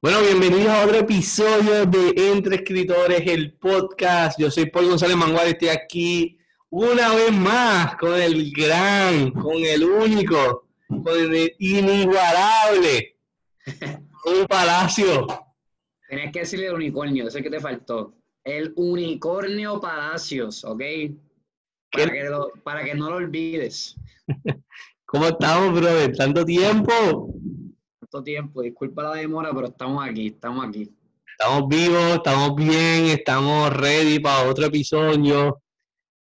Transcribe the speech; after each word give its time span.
Bueno, 0.00 0.20
bienvenidos 0.22 0.68
a 0.68 0.84
otro 0.84 0.98
episodio 0.98 1.84
de 1.84 2.30
Entre 2.30 2.54
Escritores, 2.54 3.20
el 3.26 3.54
podcast. 3.54 4.38
Yo 4.38 4.48
soy 4.48 4.66
Paul 4.66 4.90
González 4.90 5.16
Mangual, 5.16 5.48
estoy 5.48 5.70
aquí 5.70 6.38
una 6.70 7.12
vez 7.16 7.32
más 7.32 7.96
con 7.96 8.14
el 8.14 8.52
gran, 8.52 9.32
con 9.32 9.56
el 9.56 9.82
único, 9.82 10.68
con 10.86 11.34
el 11.34 11.52
inigualable, 11.58 13.16
un 14.24 14.46
palacio. 14.46 15.26
Tenías 16.08 16.32
que 16.32 16.38
decirle 16.40 16.66
el 16.66 16.74
unicornio, 16.74 17.26
eso 17.26 17.38
es 17.38 17.42
que 17.42 17.50
te 17.50 17.58
faltó. 17.58 18.14
El 18.44 18.72
unicornio 18.76 19.80
Palacios, 19.80 20.64
¿ok? 20.64 20.82
Para 21.90 22.12
que, 22.12 22.30
para 22.62 22.84
que 22.84 22.94
no 22.94 23.10
lo 23.10 23.16
olvides. 23.16 23.96
¿Cómo 25.06 25.26
estamos, 25.26 25.80
brother? 25.80 26.16
¿Tanto 26.16 26.44
tiempo? 26.44 27.34
Tiempo. 28.24 28.62
Disculpa 28.62 29.02
la 29.02 29.14
demora, 29.14 29.50
pero 29.54 29.68
estamos 29.68 30.06
aquí, 30.06 30.28
estamos 30.28 30.66
aquí. 30.66 30.90
Estamos 31.38 31.68
vivos, 31.68 32.14
estamos 32.14 32.56
bien, 32.56 33.06
estamos 33.06 33.72
ready 33.76 34.18
para 34.18 34.48
otro 34.48 34.66
episodio. 34.66 35.62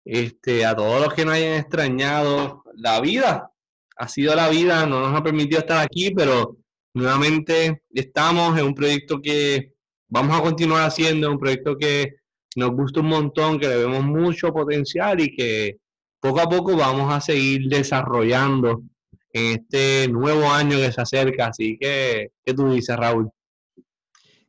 Este, 0.05 0.65
a 0.65 0.75
todos 0.75 1.01
los 1.01 1.13
que 1.13 1.25
nos 1.25 1.33
hayan 1.33 1.59
extrañado, 1.59 2.63
la 2.75 3.01
vida 3.01 3.51
ha 3.97 4.07
sido 4.07 4.35
la 4.35 4.47
vida, 4.49 4.85
no 4.85 5.01
nos 5.01 5.19
ha 5.19 5.23
permitido 5.23 5.59
estar 5.59 5.83
aquí, 5.83 6.11
pero 6.11 6.57
nuevamente 6.93 7.83
estamos 7.93 8.57
en 8.57 8.65
un 8.65 8.75
proyecto 8.75 9.21
que 9.21 9.73
vamos 10.07 10.37
a 10.37 10.43
continuar 10.43 10.85
haciendo, 10.85 11.31
un 11.31 11.39
proyecto 11.39 11.77
que 11.77 12.17
nos 12.55 12.71
gusta 12.71 12.99
un 12.99 13.07
montón, 13.07 13.59
que 13.59 13.67
le 13.67 13.77
vemos 13.77 14.03
mucho 14.03 14.53
potencial 14.53 15.19
y 15.19 15.35
que 15.35 15.77
poco 16.19 16.41
a 16.41 16.49
poco 16.49 16.75
vamos 16.77 17.11
a 17.11 17.19
seguir 17.19 17.67
desarrollando 17.67 18.83
este 19.37 20.07
nuevo 20.07 20.49
año 20.49 20.77
que 20.77 20.91
se 20.91 21.01
acerca. 21.01 21.47
Así 21.47 21.77
que, 21.79 22.31
¿qué 22.43 22.53
tú 22.53 22.71
dices, 22.71 22.95
Raúl? 22.95 23.29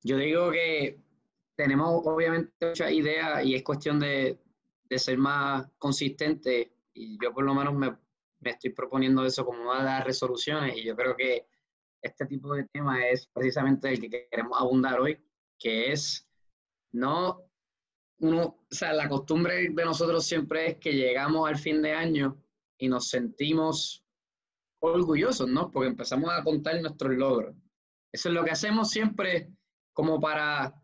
Yo 0.03 0.17
digo 0.17 0.51
que 0.51 0.99
tenemos 1.57 2.03
obviamente 2.07 2.53
muchas 2.69 2.93
ideas 2.93 3.45
y 3.45 3.57
es 3.57 3.63
cuestión 3.65 3.99
de, 3.99 4.39
ser 4.91 5.19
más 5.19 5.69
consistente 5.77 6.73
y 6.95 7.19
yo 7.23 7.35
por 7.35 7.45
lo 7.45 7.55
menos 7.55 7.75
me, 7.75 7.95
estoy 8.43 8.71
proponiendo 8.71 9.25
eso 9.27 9.45
como 9.45 9.63
una 9.63 9.81
de 9.81 9.85
las 9.85 10.05
resoluciones 10.05 10.77
y 10.77 10.85
yo 10.85 10.97
creo 10.97 11.17
que 11.17 11.47
este 12.01 12.27
tipo 12.27 12.55
de 12.55 12.65
tema 12.73 13.07
es 13.09 13.27
precisamente 13.27 13.91
el 13.91 14.01
que 14.01 14.29
queremos 14.31 14.59
abundar 14.59 15.01
hoy, 15.01 15.19
que 15.59 15.93
es 15.93 16.27
no 16.93 17.43
uno, 18.21 18.43
o 18.45 18.75
sea, 18.75 18.93
la 18.93 19.09
costumbre 19.09 19.69
de 19.69 19.85
nosotros 19.85 20.25
siempre 20.25 20.69
es 20.69 20.77
que 20.79 20.93
llegamos 20.93 21.49
al 21.49 21.59
fin 21.59 21.83
de 21.83 21.93
año 21.93 22.41
y 22.79 22.89
nos 22.89 23.09
sentimos 23.09 24.05
orgullosos, 24.81 25.49
¿no? 25.49 25.71
Porque 25.71 25.89
empezamos 25.89 26.31
a 26.31 26.43
contar 26.43 26.81
nuestros 26.81 27.13
logros. 27.17 27.55
Eso 28.13 28.29
es 28.29 28.35
lo 28.35 28.45
que 28.45 28.51
hacemos 28.51 28.91
siempre 28.91 29.51
como 29.93 30.21
para, 30.21 30.75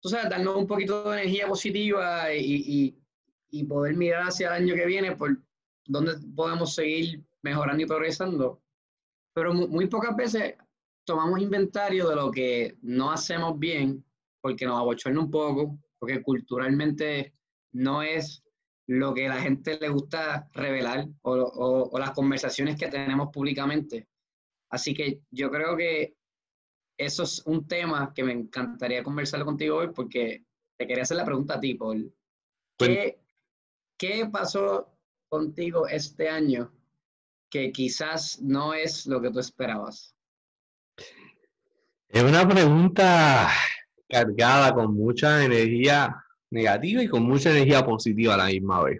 tú 0.00 0.08
sabes, 0.08 0.28
darnos 0.28 0.56
un 0.56 0.66
poquito 0.66 1.10
de 1.10 1.20
energía 1.22 1.48
positiva 1.48 2.32
y, 2.34 2.98
poder 3.68 3.96
mirar 3.96 4.24
hacia 4.24 4.48
el 4.48 4.64
año 4.64 4.74
que 4.74 4.84
viene 4.84 5.16
por 5.16 5.42
dónde 5.86 6.12
podemos 6.34 6.74
seguir 6.74 7.24
mejorando 7.40 7.82
y 7.82 7.86
progresando. 7.86 8.60
Pero 9.32 9.54
muy, 9.54 9.86
pocas 9.86 10.14
veces 10.14 10.56
tomamos 11.06 11.40
inventario 11.40 12.06
de 12.08 12.16
lo 12.16 12.30
que 12.30 12.76
no 12.82 13.10
hacemos 13.10 13.58
bien 13.58 14.04
porque 14.42 14.66
nos 14.66 14.78
abochorna 14.78 15.20
un 15.20 15.30
poco, 15.30 15.78
porque 15.98 16.22
culturalmente 16.22 17.32
no 17.72 18.02
es 18.02 18.42
lo 18.86 19.14
que 19.14 19.28
la 19.28 19.40
gente 19.40 19.78
le 19.78 19.88
gusta 19.88 20.48
revelar 20.52 21.08
o, 21.22 21.90
las 21.98 22.12
conversaciones 22.12 22.76
que 22.76 22.88
tenemos 22.88 23.30
públicamente. 23.32 24.08
Así 24.70 24.94
que 24.94 25.20
yo 25.30 25.50
creo 25.50 25.76
que 25.76 26.16
eso 26.96 27.24
es 27.24 27.42
un 27.46 27.66
tema 27.66 28.12
que 28.14 28.24
me 28.24 28.32
encantaría 28.32 29.02
conversar 29.02 29.44
contigo 29.44 29.78
hoy 29.78 29.88
porque 29.94 30.44
te 30.76 30.86
quería 30.86 31.02
hacer 31.02 31.16
la 31.16 31.24
pregunta 31.24 31.54
a 31.54 31.60
ti, 31.60 31.74
Paul. 31.74 32.12
¿Qué, 32.78 33.18
¿Qué 33.98 34.28
pasó 34.30 34.92
contigo 35.28 35.88
este 35.88 36.28
año 36.28 36.72
que 37.50 37.72
quizás 37.72 38.40
no 38.40 38.74
es 38.74 39.06
lo 39.06 39.20
que 39.20 39.30
tú 39.30 39.40
esperabas? 39.40 40.14
Es 42.08 42.22
una 42.22 42.46
pregunta 42.46 43.50
cargada 44.08 44.72
con 44.72 44.94
mucha 44.94 45.44
energía 45.44 46.25
negativa 46.56 47.02
y 47.02 47.08
con 47.08 47.22
mucha 47.22 47.50
energía 47.50 47.84
positiva 47.84 48.34
a 48.34 48.38
la 48.38 48.46
misma 48.46 48.82
vez. 48.82 48.98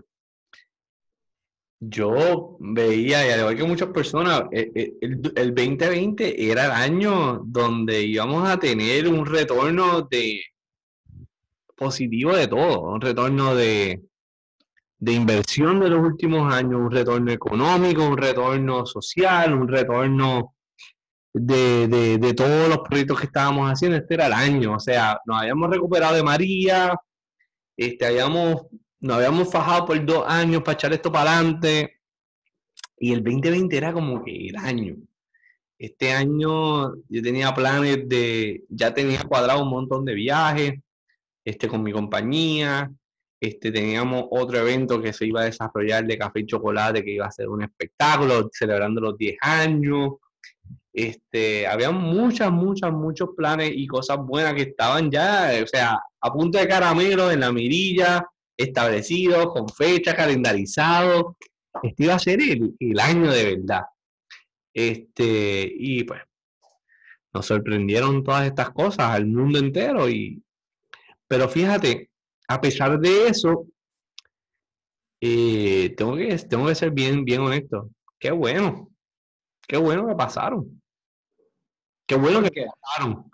Yo 1.81 2.57
veía, 2.59 3.27
y 3.27 3.31
al 3.31 3.57
que 3.57 3.65
muchas 3.65 3.91
personas, 3.91 4.45
eh, 4.51 4.71
eh, 4.75 4.95
el, 5.01 5.21
2020 5.21 6.51
era 6.51 6.67
el 6.67 6.71
año 6.71 7.43
donde 7.45 8.03
íbamos 8.03 8.49
a 8.49 8.59
tener 8.59 9.07
un 9.09 9.27
retorno 9.27 10.03
de 10.03 10.41
positivo 11.77 12.35
de 12.35 12.49
todo, 12.49 12.81
un 12.81 13.01
retorno 13.01 13.55
de, 13.55 14.03
de 14.99 15.13
inversión 15.13 15.81
de 15.81 15.91
los 15.91 16.01
últimos 16.01 16.53
años, 16.53 16.81
un 16.81 16.91
retorno 16.91 17.31
económico, 17.31 18.07
un 18.07 18.17
retorno 18.17 18.87
social, 18.87 19.53
un 19.55 19.69
retorno 19.69 20.55
de, 21.35 22.19
de, 22.19 22.35
todos 22.35 22.69
los 22.69 22.79
proyectos 22.79 23.21
que 23.21 23.27
estábamos 23.27 23.71
haciendo. 23.71 23.99
Este 23.99 24.15
era 24.15 24.27
el 24.27 24.33
año, 24.33 24.75
o 24.75 24.81
sea, 24.81 25.21
nos 25.27 25.43
habíamos 25.43 25.71
recuperado 25.71 26.17
de 26.17 26.23
María, 26.23 26.95
este, 27.77 28.07
habíamos, 28.07 28.67
nos 29.01 29.17
habíamos 29.17 29.51
fajado 29.51 29.87
por 29.87 30.05
dos 30.05 30.25
años 30.27 30.63
para 30.63 30.75
echar 30.75 30.93
esto 30.93 31.13
para 31.13 31.39
adelante. 31.39 32.01
Y 32.99 33.13
el 33.13 33.23
2020 33.23 33.77
era 33.77 33.93
como 33.93 34.25
que 34.25 34.49
el 34.49 34.57
año. 34.57 34.97
Este 35.79 36.13
año 36.13 36.97
yo 37.09 37.23
tenía 37.23 37.53
planes 37.55 38.09
de, 38.09 38.65
ya 38.71 38.95
tenía 38.95 39.23
cuadrado 39.25 39.63
un 39.63 39.69
montón 39.71 40.05
de 40.07 40.15
viajes 40.15 40.75
este, 41.45 41.69
con 41.69 41.83
mi 41.83 41.93
compañía. 41.93 42.91
Este, 43.39 43.71
teníamos 43.71 44.25
otro 44.31 44.59
evento 44.59 45.01
que 45.03 45.13
se 45.13 45.27
iba 45.27 45.43
a 45.43 45.45
desarrollar 45.45 46.07
de 46.07 46.17
café 46.17 46.41
y 46.41 46.47
chocolate, 46.47 47.05
que 47.05 47.13
iba 47.13 47.27
a 47.27 47.31
ser 47.31 47.49
un 47.49 47.63
espectáculo 47.63 48.49
celebrando 48.53 49.01
los 49.03 49.19
10 49.19 49.37
años. 49.43 50.15
Este, 50.97 51.67
había 51.67 51.91
muchas, 51.91 52.51
muchas, 52.51 52.91
muchos 52.91 53.29
planes 53.37 53.71
y 53.75 53.87
cosas 53.87 54.17
buenas 54.17 54.55
que 54.55 54.63
estaban 54.63 55.11
ya, 55.11 55.51
o 55.63 55.67
sea, 55.67 56.01
a 56.23 56.33
punto 56.33 56.59
de 56.59 56.67
caramelo 56.67 57.31
en 57.31 57.41
la 57.41 57.53
mirilla, 57.53 58.27
establecidos, 58.57 59.53
con 59.53 59.69
fecha, 59.69 60.17
calendarizado. 60.17 61.37
Este 61.83 62.05
iba 62.05 62.15
a 62.15 62.19
ser 62.19 62.41
el, 62.41 62.75
el 62.81 62.99
año 62.99 63.31
de 63.31 63.57
verdad. 63.57 63.83
Este, 64.73 65.71
y 65.71 66.05
pues 66.05 66.23
nos 67.35 67.45
sorprendieron 67.45 68.25
todas 68.25 68.47
estas 68.47 68.71
cosas 68.71 69.11
al 69.11 69.27
mundo 69.27 69.59
entero. 69.59 70.09
Y, 70.09 70.43
pero 71.29 71.47
fíjate, 71.47 72.09
a 72.49 72.59
pesar 72.59 72.99
de 72.99 73.29
eso, 73.29 73.67
eh, 75.21 75.95
tengo, 75.95 76.17
que, 76.17 76.35
tengo 76.39 76.69
que 76.69 76.75
ser 76.75 76.91
bien, 76.91 77.23
bien 77.23 77.43
honesto. 77.43 77.91
Qué 78.19 78.31
bueno, 78.31 78.89
qué 79.69 79.77
bueno 79.77 80.09
que 80.09 80.15
pasaron. 80.15 80.81
Qué 82.07 82.15
bueno 82.15 82.43
que 82.43 82.67
pasaron. 82.81 83.31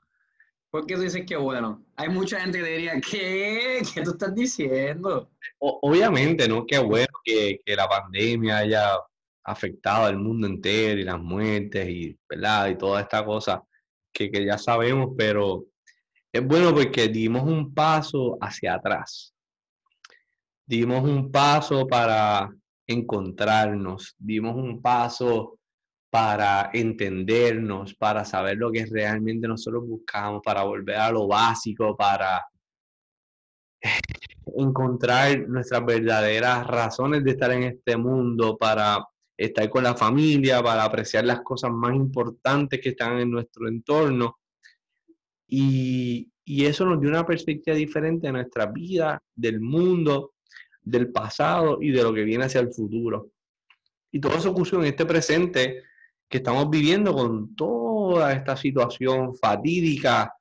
¿Por 0.70 0.86
qué 0.86 0.94
tú 0.94 1.02
dices 1.02 1.26
que 1.26 1.36
bueno? 1.36 1.84
Hay 1.96 2.08
mucha 2.08 2.40
gente 2.40 2.58
que 2.58 2.64
diría, 2.64 3.00
¿qué? 3.00 3.82
¿Qué 3.94 4.02
tú 4.02 4.12
estás 4.12 4.34
diciendo? 4.34 5.30
obviamente, 5.58 6.48
¿no? 6.48 6.64
Qué 6.66 6.78
bueno 6.78 7.12
que, 7.22 7.60
la 7.66 7.86
pandemia 7.86 8.58
haya 8.58 8.98
afectado 9.44 10.06
al 10.06 10.16
mundo 10.16 10.46
entero 10.46 11.00
y 11.00 11.04
las 11.04 11.20
muertes 11.20 11.88
y, 11.88 12.18
¿verdad? 12.28 12.68
y 12.68 12.78
toda 12.78 13.02
esta 13.02 13.24
cosa 13.24 13.62
que, 14.12 14.30
que 14.30 14.44
ya 14.44 14.56
sabemos, 14.56 15.10
pero 15.16 15.66
es 16.32 16.44
bueno 16.44 16.74
porque 16.74 17.08
dimos 17.08 17.42
un 17.42 17.74
paso 17.74 18.38
hacia 18.40 18.74
atrás. 18.74 19.34
Dimos 20.64 21.04
un 21.04 21.30
paso 21.30 21.86
para 21.86 22.50
encontrarnos, 22.86 24.14
dimos 24.18 24.56
un 24.56 24.80
paso 24.80 25.58
para 26.12 26.68
entendernos, 26.74 27.94
para 27.94 28.22
saber 28.22 28.58
lo 28.58 28.70
que 28.70 28.84
realmente 28.84 29.48
nosotros 29.48 29.88
buscamos, 29.88 30.42
para 30.44 30.62
volver 30.62 30.96
a 30.96 31.10
lo 31.10 31.26
básico, 31.26 31.96
para 31.96 32.44
encontrar 34.54 35.48
nuestras 35.48 35.82
verdaderas 35.86 36.66
razones 36.66 37.24
de 37.24 37.30
estar 37.30 37.50
en 37.52 37.62
este 37.62 37.96
mundo, 37.96 38.58
para 38.58 39.02
estar 39.38 39.70
con 39.70 39.84
la 39.84 39.94
familia, 39.94 40.62
para 40.62 40.84
apreciar 40.84 41.24
las 41.24 41.40
cosas 41.40 41.70
más 41.70 41.96
importantes 41.96 42.78
que 42.78 42.90
están 42.90 43.18
en 43.18 43.30
nuestro 43.30 43.66
entorno. 43.66 44.36
Y, 45.48 46.30
y 46.44 46.66
eso 46.66 46.84
nos 46.84 47.00
dio 47.00 47.08
una 47.08 47.24
perspectiva 47.24 47.74
diferente 47.74 48.26
de 48.26 48.34
nuestra 48.34 48.66
vida, 48.66 49.22
del 49.34 49.60
mundo, 49.60 50.34
del 50.82 51.10
pasado 51.10 51.78
y 51.80 51.90
de 51.90 52.02
lo 52.02 52.12
que 52.12 52.24
viene 52.24 52.44
hacia 52.44 52.60
el 52.60 52.70
futuro. 52.70 53.30
Y 54.10 54.20
todo 54.20 54.36
eso 54.36 54.50
ocurrió 54.50 54.80
en 54.80 54.88
este 54.88 55.06
presente 55.06 55.84
que 56.32 56.38
estamos 56.38 56.70
viviendo 56.70 57.12
con 57.12 57.54
toda 57.54 58.32
esta 58.32 58.56
situación 58.56 59.34
fatídica 59.34 60.34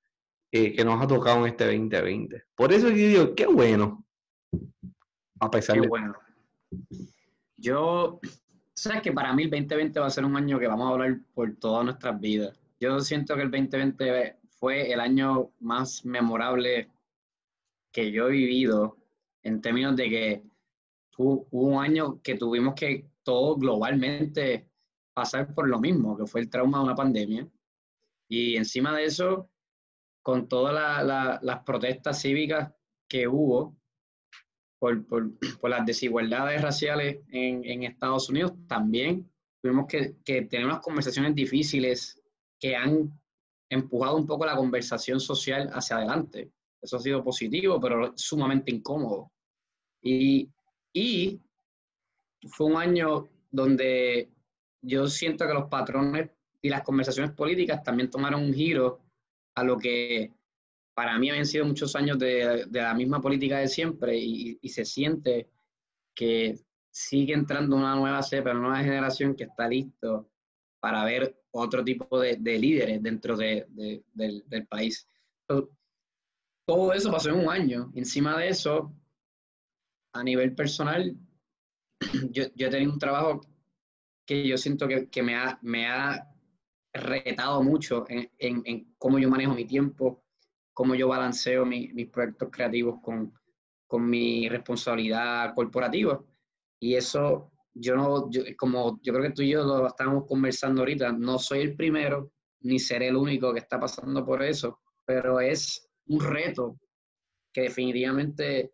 eh, 0.49 0.73
que 0.73 0.85
nos 0.85 1.03
ha 1.03 1.05
tocado 1.05 1.39
en 1.41 1.51
este 1.51 1.65
2020. 1.65 2.43
Por 2.55 2.71
eso 2.71 2.87
yo 2.87 2.95
digo, 2.95 3.35
qué 3.35 3.45
bueno. 3.45 4.05
A 5.41 5.51
pesar 5.51 5.75
qué 5.75 5.81
de... 5.81 5.87
bueno. 5.89 6.15
Yo, 7.57 8.21
sabes 8.73 9.01
que 9.01 9.11
para 9.11 9.33
mí 9.33 9.43
el 9.43 9.49
2020 9.49 9.99
va 9.99 10.07
a 10.07 10.11
ser 10.11 10.23
un 10.23 10.37
año 10.37 10.57
que 10.59 10.67
vamos 10.67 10.87
a 10.87 10.93
hablar 10.93 11.19
por 11.33 11.53
todas 11.57 11.83
nuestras 11.83 12.17
vidas. 12.21 12.57
Yo 12.79 13.01
siento 13.01 13.35
que 13.35 13.41
el 13.41 13.51
2020 13.51 14.37
fue 14.47 14.93
el 14.93 15.01
año 15.01 15.51
más 15.59 16.05
memorable 16.05 16.89
que 17.91 18.13
yo 18.13 18.29
he 18.29 18.31
vivido 18.31 18.95
en 19.43 19.59
términos 19.59 19.97
de 19.97 20.09
que 20.09 20.43
hubo 21.17 21.45
un 21.51 21.83
año 21.83 22.21
que 22.21 22.35
tuvimos 22.35 22.75
que 22.75 23.07
todo 23.23 23.57
globalmente 23.57 24.70
pasar 25.13 25.53
por 25.53 25.67
lo 25.67 25.79
mismo, 25.79 26.17
que 26.17 26.25
fue 26.25 26.41
el 26.41 26.49
trauma 26.49 26.79
de 26.79 26.83
una 26.85 26.95
pandemia. 26.95 27.47
Y 28.29 28.55
encima 28.55 28.95
de 28.95 29.05
eso, 29.05 29.49
con 30.21 30.47
todas 30.47 31.05
las 31.41 31.63
protestas 31.63 32.21
cívicas 32.21 32.71
que 33.07 33.27
hubo 33.27 33.75
por, 34.79 35.05
las 35.69 35.85
desigualdades 35.85 36.61
raciales 36.61 37.19
en, 37.27 37.83
Estados 37.83 38.29
Unidos, 38.29 38.53
también 38.67 39.29
tuvimos 39.61 39.85
que, 39.87 40.15
que 40.23 40.43
tener 40.43 40.65
unas 40.65 40.79
conversaciones 40.79 41.35
difíciles 41.35 42.21
que 42.59 42.75
han 42.75 43.11
empujado 43.69 44.17
un 44.17 44.27
poco 44.27 44.45
la 44.45 44.55
conversación 44.55 45.19
social 45.19 45.69
hacia 45.73 45.97
adelante. 45.97 46.51
Eso 46.81 46.97
ha 46.97 46.99
sido 46.99 47.23
positivo, 47.23 47.79
pero 47.79 48.13
sumamente 48.15 48.71
incómodo. 48.71 49.31
Y 50.01 50.49
fue 52.49 52.67
un 52.67 52.77
año 52.77 53.29
donde 53.51 54.31
yo 54.81 55.07
siento 55.07 55.47
que 55.47 55.53
los 55.53 55.69
patrones 55.69 56.29
y 56.61 56.69
las 56.69 56.83
conversaciones 56.83 57.31
políticas 57.31 57.83
también 57.83 58.09
tomaron 58.09 58.43
un 58.43 58.53
giro 58.53 58.99
a 59.55 59.63
lo 59.63 59.77
que 59.77 60.31
para 60.93 61.17
mí 61.17 61.29
habían 61.29 61.45
sido 61.45 61.65
muchos 61.65 61.95
años 61.95 62.19
de, 62.19 62.65
de 62.67 62.81
la 62.81 62.93
misma 62.93 63.21
política 63.21 63.59
de 63.59 63.67
siempre 63.67 64.17
y, 64.17 64.57
se 64.69 64.85
siente 64.85 65.49
que 66.13 66.59
sigue 66.91 67.33
entrando 67.33 67.75
una 67.75 67.95
nueva 67.95 68.21
cepa, 68.21 68.51
una 68.51 68.59
nueva 68.59 68.83
generación 68.83 69.35
que 69.35 69.45
está 69.45 69.67
listo 69.67 70.29
para 70.79 71.03
ver 71.05 71.41
otro 71.51 71.83
tipo 71.83 72.19
de, 72.19 72.37
de 72.37 72.59
líderes 72.59 73.01
dentro 73.01 73.37
de, 73.37 73.65
del, 74.13 74.43
del, 74.45 74.67
país. 74.67 75.07
todo 76.65 76.93
eso 76.93 77.11
pasó 77.11 77.29
en 77.29 77.39
un 77.39 77.49
año. 77.49 77.91
Encima 77.95 78.37
de 78.37 78.49
eso, 78.49 78.93
a 80.13 80.23
nivel 80.23 80.53
personal, 80.53 81.15
yo, 82.31 82.43
yo 82.55 82.67
he 82.67 82.69
tenido 82.69 82.91
un 82.91 82.99
trabajo 82.99 83.41
que 84.31 84.47
yo 84.47 84.57
siento 84.57 84.87
que, 84.87 85.09
que 85.09 85.21
me, 85.21 85.35
ha, 85.35 85.59
me 85.61 85.87
ha 85.87 86.25
retado 86.93 87.61
mucho 87.61 88.05
en, 88.07 88.31
en, 88.37 88.61
en, 88.63 88.95
cómo 88.97 89.19
yo 89.19 89.29
manejo 89.29 89.53
mi 89.53 89.65
tiempo, 89.65 90.23
cómo 90.71 90.95
yo 90.95 91.09
balanceo 91.09 91.65
mi, 91.65 91.89
mis 91.89 92.07
proyectos 92.07 92.47
creativos 92.49 93.01
con, 93.01 93.33
con 93.87 94.09
mi 94.09 94.47
responsabilidad 94.47 95.53
corporativa. 95.53 96.23
Y 96.79 96.95
eso, 96.95 97.51
yo 97.73 97.97
no, 97.97 98.31
yo, 98.31 98.43
como 98.57 99.01
yo 99.01 99.11
creo 99.11 99.25
que 99.25 99.33
tú 99.33 99.41
y 99.41 99.49
yo 99.49 99.65
lo 99.65 99.87
estamos 99.87 100.25
conversando 100.25 100.79
ahorita, 100.79 101.11
no 101.11 101.37
soy 101.37 101.59
el 101.59 101.75
primero, 101.75 102.31
ni 102.61 102.79
seré 102.79 103.09
el 103.09 103.17
único 103.17 103.51
que 103.51 103.59
está 103.59 103.81
pasando 103.81 104.25
por 104.25 104.41
eso, 104.43 104.79
pero 105.03 105.41
es 105.41 105.89
un 106.05 106.21
reto 106.21 106.79
que 107.51 107.63
definitivamente 107.63 108.71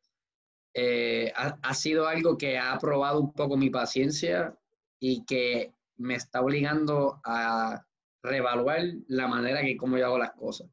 eh, 0.75 1.33
ha, 1.35 1.57
ha, 1.63 1.73
sido 1.73 2.07
algo 2.07 2.37
que 2.37 2.59
ha 2.59 2.77
probado 2.77 3.19
un 3.19 3.33
poco 3.33 3.57
mi 3.57 3.71
paciencia 3.71 4.55
y 4.99 5.25
que 5.25 5.73
me 5.97 6.15
está 6.15 6.41
obligando 6.41 7.19
a 7.23 7.83
reevaluar 8.23 8.81
la 9.07 9.27
manera 9.27 9.61
que 9.61 9.77
como 9.77 9.97
yo 9.97 10.05
hago 10.05 10.17
las 10.17 10.33
cosas. 10.33 10.69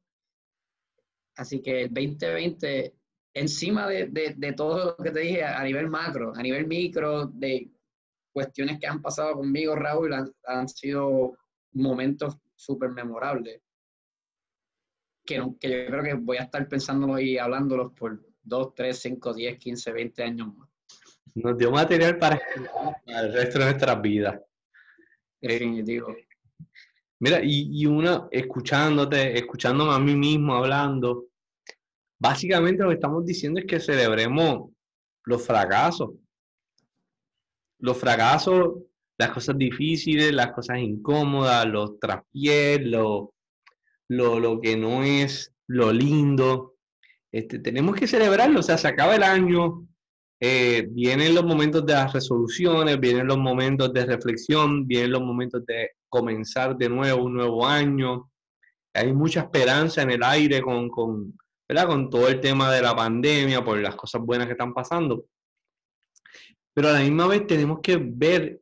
Así 1.37 1.61
que 1.61 1.82
el 1.82 1.94
2020, 1.94 2.94
encima 3.35 3.88
de, 3.88 4.06
de, 4.06 4.35
de 4.37 4.53
todo 4.53 4.97
lo 4.97 5.05
que 5.05 5.11
te 5.11 5.21
dije 5.21 5.44
a, 5.44 5.62
nivel 5.65 5.88
macro, 5.88 6.32
a 6.35 6.43
nivel 6.43 6.67
micro, 6.67 7.26
de 7.26 7.71
cuestiones 8.32 8.79
que 8.79 8.87
han 8.87 9.03
pasado 9.03 9.35
conmigo, 9.35 9.75
Raúl, 9.75 10.12
han, 10.12 10.32
han 10.47 10.69
sido 10.69 11.37
momentos 11.73 12.38
súper 12.55 12.91
memorables. 12.91 13.61
Que, 15.26 15.43
que, 15.59 15.71
yo 15.71 15.87
creo 15.87 16.03
que 16.03 16.15
voy 16.15 16.37
a 16.37 16.43
estar 16.43 16.69
pensándolo 16.69 17.19
y 17.19 17.38
hablándolos 17.38 17.93
por 17.94 18.21
2, 18.43 18.75
3, 18.75 18.99
5, 18.99 19.35
10, 19.35 19.59
15, 19.59 19.93
20 19.93 20.23
años 20.23 20.55
más. 20.55 20.69
Nos 21.35 21.59
dio 21.59 21.71
material 21.71 22.19
para, 22.19 22.41
para 23.05 23.21
el 23.21 23.33
resto 23.33 23.59
de 23.59 23.65
nuestras 23.65 24.01
vidas. 24.01 24.41
Definitivo. 25.41 26.11
Eh, 26.11 26.29
Mira, 27.21 27.41
y, 27.43 27.71
y 27.73 27.87
uno 27.87 28.29
escuchándote, 28.31 29.39
escuchándome 29.39 29.93
a 29.93 29.99
mí 29.99 30.15
mismo 30.15 30.55
hablando, 30.55 31.27
básicamente 32.19 32.83
lo 32.83 32.91
que 32.91 32.97
estamos 32.97 33.25
diciendo 33.25 33.61
es 33.61 33.67
que 33.67 33.81
celebremos 33.81 34.71
los 35.25 35.47
fracasos. 35.47 36.11
Los 37.79 37.97
fracasos, 37.97 38.75
las 39.19 39.31
cosas 39.31 39.57
difíciles, 39.57 40.33
las 40.33 40.53
cosas 40.53 40.79
incómodas, 40.79 41.67
los 41.67 41.99
traspiés, 41.99 42.81
lo, 42.85 43.35
lo, 44.09 44.39
lo 44.39 44.61
que 44.61 44.77
no 44.77 45.03
es 45.03 45.55
lo 45.67 45.93
lindo. 45.93 46.77
Este, 47.33 47.59
tenemos 47.59 47.97
que 47.97 48.07
celebrarlo, 48.07 48.61
o 48.61 48.63
sea, 48.63 48.79
se 48.79 48.89
acaba 48.89 49.17
el 49.17 49.23
año, 49.23 49.87
eh, 50.46 50.87
vienen 50.91 51.35
los 51.35 51.46
momentos 51.46 51.87
de 51.87 51.94
las 51.94 52.12
resoluciones, 52.12 53.00
vienen 53.00 53.26
los 53.26 53.38
momentos 53.38 53.91
de 53.94 54.05
reflexión, 54.05 54.87
vienen 54.87 55.12
los 55.12 55.23
momentos 55.23 55.64
de 55.64 55.93
comenzar 56.06 56.76
de 56.76 56.91
nuevo 56.91 57.25
un 57.25 57.32
nuevo 57.32 57.67
año. 57.67 58.31
Hay 58.93 59.14
mucha 59.14 59.41
esperanza 59.41 60.02
en 60.02 60.11
el 60.11 60.23
aire 60.23 60.61
con, 60.61 60.91
con, 60.91 61.35
¿verdad? 61.67 61.87
con 61.87 62.11
todo 62.11 62.29
el 62.29 62.43
tema 62.43 62.70
de 62.70 62.82
la 62.82 62.94
pandemia, 62.94 63.64
por 63.64 63.79
las 63.79 63.96
cosas 63.96 64.20
buenas 64.20 64.46
que 64.46 64.52
están 64.52 64.75
pasando. 64.75 65.25
Pero 66.75 66.90
a 66.90 66.93
la 66.93 67.00
misma 67.00 67.26
vez 67.26 67.47
tenemos 67.47 67.81
que 67.81 67.97
ver 67.97 68.61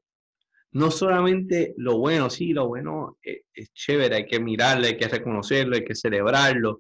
no 0.71 0.89
solamente 0.93 1.75
lo 1.79 1.99
bueno, 1.99 2.31
sí, 2.31 2.53
lo 2.53 2.69
bueno 2.69 3.19
es, 3.21 3.41
es 3.53 3.73
chévere, 3.73 4.15
hay 4.15 4.27
que 4.27 4.39
mirarlo, 4.39 4.87
hay 4.87 4.97
que 4.97 5.09
reconocerlo, 5.09 5.75
hay 5.75 5.85
que 5.85 5.97
celebrarlo, 5.97 6.79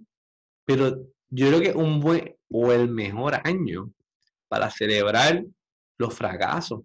pero 0.65 0.97
yo 1.29 1.49
creo 1.49 1.61
que 1.61 1.73
un 1.73 1.99
buen 1.99 2.37
o 2.51 2.73
el 2.73 2.89
mejor 2.89 3.41
año 3.43 3.91
para 4.53 4.69
celebrar 4.69 5.43
los 5.97 6.15
fracasos, 6.15 6.83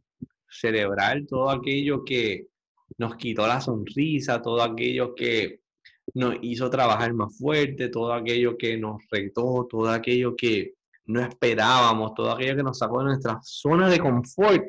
celebrar 0.50 1.26
todo 1.28 1.50
aquello 1.50 2.06
que, 2.06 2.48
nos 2.98 3.18
quitó 3.18 3.46
la 3.46 3.60
sonrisa, 3.60 4.42
todo 4.42 4.62
aquello 4.62 5.14
que 5.14 5.60
nos 6.14 6.36
hizo 6.44 6.70
trabajar 6.70 7.14
más 7.14 7.38
fuerte, 7.38 7.90
todo 7.90 8.14
aquello 8.14 8.58
que 8.58 8.78
nos 8.78 9.02
retó, 9.12 9.68
todo 9.70 9.90
aquello 9.90 10.34
que 10.34 10.76
no 11.08 11.20
esperábamos, 11.20 12.14
todo 12.14 12.32
aquello 12.32 12.56
que 12.56 12.64
nos 12.64 12.78
sacó 12.78 13.00
de 13.00 13.06
nuestra 13.08 13.38
zona 13.44 13.90
de 13.90 14.00
confort. 14.00 14.64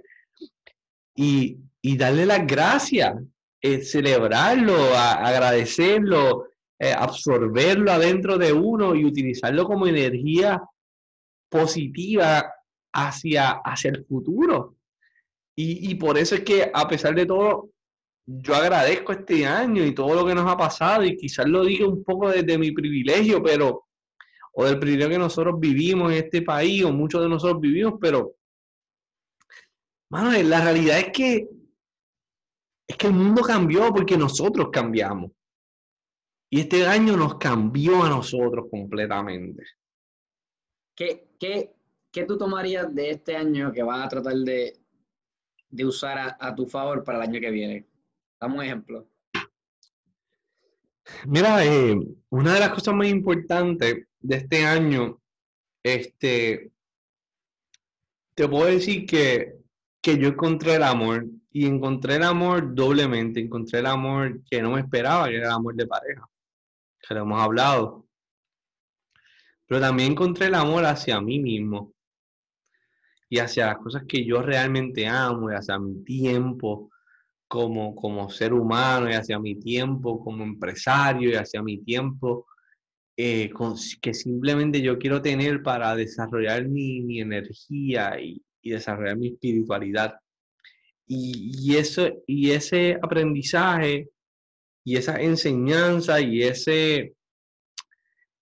Y, 1.14 1.58
y 1.80 1.96
darle 1.96 2.26
las 2.26 2.44
gracias, 2.48 3.14
eh, 3.60 3.80
celebrarlo, 3.80 4.74
agradecerlo, 4.96 6.48
eh, 6.80 6.92
absorberlo 6.92 7.92
adentro 7.92 8.38
de 8.38 8.52
uno 8.52 8.96
y 8.96 9.04
utilizarlo 9.04 9.66
como 9.66 9.86
energía 9.86 10.60
positiva 11.48 12.52
hacia, 12.92 13.60
hacia 13.64 13.90
el 13.90 14.04
futuro. 14.04 14.76
Y, 15.56 15.90
y 15.90 15.94
por 15.96 16.18
eso 16.18 16.34
es 16.34 16.42
que 16.42 16.70
a 16.72 16.86
pesar 16.86 17.14
de 17.14 17.26
todo, 17.26 17.70
yo 18.30 18.54
agradezco 18.54 19.12
este 19.12 19.46
año 19.46 19.84
y 19.84 19.94
todo 19.94 20.14
lo 20.14 20.26
que 20.26 20.34
nos 20.34 20.46
ha 20.46 20.56
pasado 20.56 21.02
y 21.02 21.16
quizás 21.16 21.46
lo 21.46 21.64
diga 21.64 21.88
un 21.88 22.04
poco 22.04 22.28
desde 22.28 22.58
mi 22.58 22.72
privilegio, 22.72 23.42
pero, 23.42 23.86
o 24.52 24.64
del 24.66 24.78
privilegio 24.78 25.12
que 25.12 25.18
nosotros 25.18 25.58
vivimos 25.58 26.12
en 26.12 26.24
este 26.24 26.42
país, 26.42 26.84
o 26.84 26.92
muchos 26.92 27.22
de 27.22 27.28
nosotros 27.30 27.60
vivimos, 27.60 27.94
pero, 27.98 28.34
mano, 30.10 30.30
la 30.42 30.60
realidad 30.60 30.98
es 30.98 31.10
que, 31.10 31.48
es 32.86 32.96
que 32.96 33.06
el 33.06 33.14
mundo 33.14 33.40
cambió 33.40 33.92
porque 33.94 34.18
nosotros 34.18 34.68
cambiamos. 34.70 35.30
Y 36.50 36.60
este 36.60 36.86
año 36.86 37.16
nos 37.16 37.36
cambió 37.38 38.02
a 38.02 38.10
nosotros 38.10 38.66
completamente. 38.70 39.64
¿Qué, 40.94 41.30
qué, 41.38 41.77
qué 42.18 42.24
tú 42.24 42.36
tomarías 42.36 42.92
de 42.92 43.10
este 43.10 43.36
año 43.36 43.72
que 43.72 43.82
vas 43.82 44.04
a 44.04 44.08
tratar 44.08 44.34
de, 44.34 44.76
de 45.70 45.84
usar 45.84 46.18
a, 46.18 46.36
a 46.40 46.54
tu 46.54 46.66
favor 46.66 47.04
para 47.04 47.18
el 47.18 47.30
año 47.30 47.40
que 47.40 47.50
viene? 47.50 47.86
Dame 48.40 48.56
un 48.56 48.64
ejemplo. 48.64 49.08
Mira, 51.26 51.64
eh, 51.64 51.96
una 52.30 52.54
de 52.54 52.60
las 52.60 52.70
cosas 52.70 52.94
más 52.94 53.06
importantes 53.06 54.06
de 54.18 54.36
este 54.36 54.64
año, 54.64 55.20
este, 55.82 56.72
te 58.34 58.48
puedo 58.48 58.66
decir 58.66 59.06
que, 59.06 59.54
que 60.02 60.18
yo 60.18 60.28
encontré 60.28 60.74
el 60.74 60.82
amor 60.82 61.24
y 61.52 61.66
encontré 61.66 62.16
el 62.16 62.24
amor 62.24 62.74
doblemente, 62.74 63.40
encontré 63.40 63.78
el 63.78 63.86
amor 63.86 64.42
que 64.50 64.60
no 64.60 64.72
me 64.72 64.80
esperaba, 64.80 65.28
que 65.28 65.36
era 65.36 65.46
el 65.46 65.52
amor 65.52 65.76
de 65.76 65.86
pareja, 65.86 66.28
que 67.00 67.14
lo 67.14 67.20
hemos 67.20 67.40
hablado. 67.40 68.06
Pero 69.66 69.80
también 69.80 70.12
encontré 70.12 70.46
el 70.46 70.54
amor 70.54 70.84
hacia 70.84 71.20
mí 71.20 71.38
mismo 71.38 71.94
y 73.28 73.38
hacia 73.38 73.66
las 73.66 73.78
cosas 73.78 74.04
que 74.08 74.24
yo 74.24 74.42
realmente 74.42 75.06
amo 75.06 75.50
y 75.50 75.54
hacia 75.54 75.78
mi 75.78 76.02
tiempo, 76.04 76.90
como, 77.46 77.94
como 77.94 78.30
ser 78.30 78.52
humano 78.52 79.10
y 79.10 79.14
hacia 79.14 79.38
mi 79.38 79.58
tiempo 79.58 80.22
como 80.22 80.44
empresario 80.44 81.30
y 81.30 81.34
hacia 81.34 81.62
mi 81.62 81.78
tiempo 81.78 82.46
eh, 83.20 83.50
que 84.00 84.14
simplemente 84.14 84.80
yo 84.80 84.96
quiero 84.96 85.20
tener 85.20 85.60
para 85.62 85.96
desarrollar 85.96 86.68
mi, 86.68 87.00
mi 87.00 87.20
energía 87.20 88.20
y, 88.20 88.40
y, 88.62 88.70
desarrollar 88.70 89.16
mi 89.16 89.28
espiritualidad. 89.28 90.14
Y, 91.04 91.50
y, 91.58 91.76
eso, 91.76 92.08
y 92.28 92.52
ese 92.52 92.96
aprendizaje 93.02 94.08
y 94.84 94.96
esa 94.96 95.20
enseñanza 95.20 96.20
y 96.20 96.44
ese, 96.44 97.14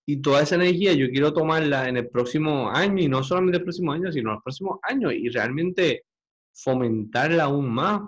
Y 0.09 0.19
toda 0.23 0.43
esa 0.43 0.55
energía 0.55 0.93
yo 0.93 1.11
quiero 1.11 1.33
tomarla 1.33 1.89
en 1.89 1.97
el 1.97 2.09
próximo 2.09 2.71
año, 2.71 3.03
y 3.03 3.09
no 3.09 3.25
solamente 3.25 3.59
el 3.59 3.65
próximo 3.65 3.93
año, 3.93 4.13
sino 4.13 4.33
los 4.33 4.43
próximos 4.43 4.79
años, 4.83 5.13
y 5.13 5.29
realmente 5.29 6.05
fomentarla 6.53 7.45
aún 7.45 7.69
más, 7.69 8.03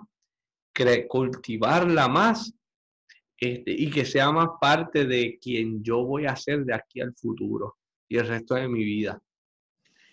cultivarla 1.09 2.07
más, 2.07 2.53
este, 3.37 3.71
y 3.71 3.89
que 3.89 4.05
sea 4.05 4.31
más 4.31 4.49
parte 4.59 5.05
de 5.05 5.37
quien 5.41 5.83
yo 5.83 6.03
voy 6.05 6.25
a 6.25 6.35
ser 6.35 6.65
de 6.65 6.73
aquí 6.73 7.01
al 7.01 7.13
futuro 7.15 7.77
y 8.07 8.17
el 8.17 8.27
resto 8.27 8.55
de 8.55 8.67
mi 8.67 8.83
vida. 8.83 9.21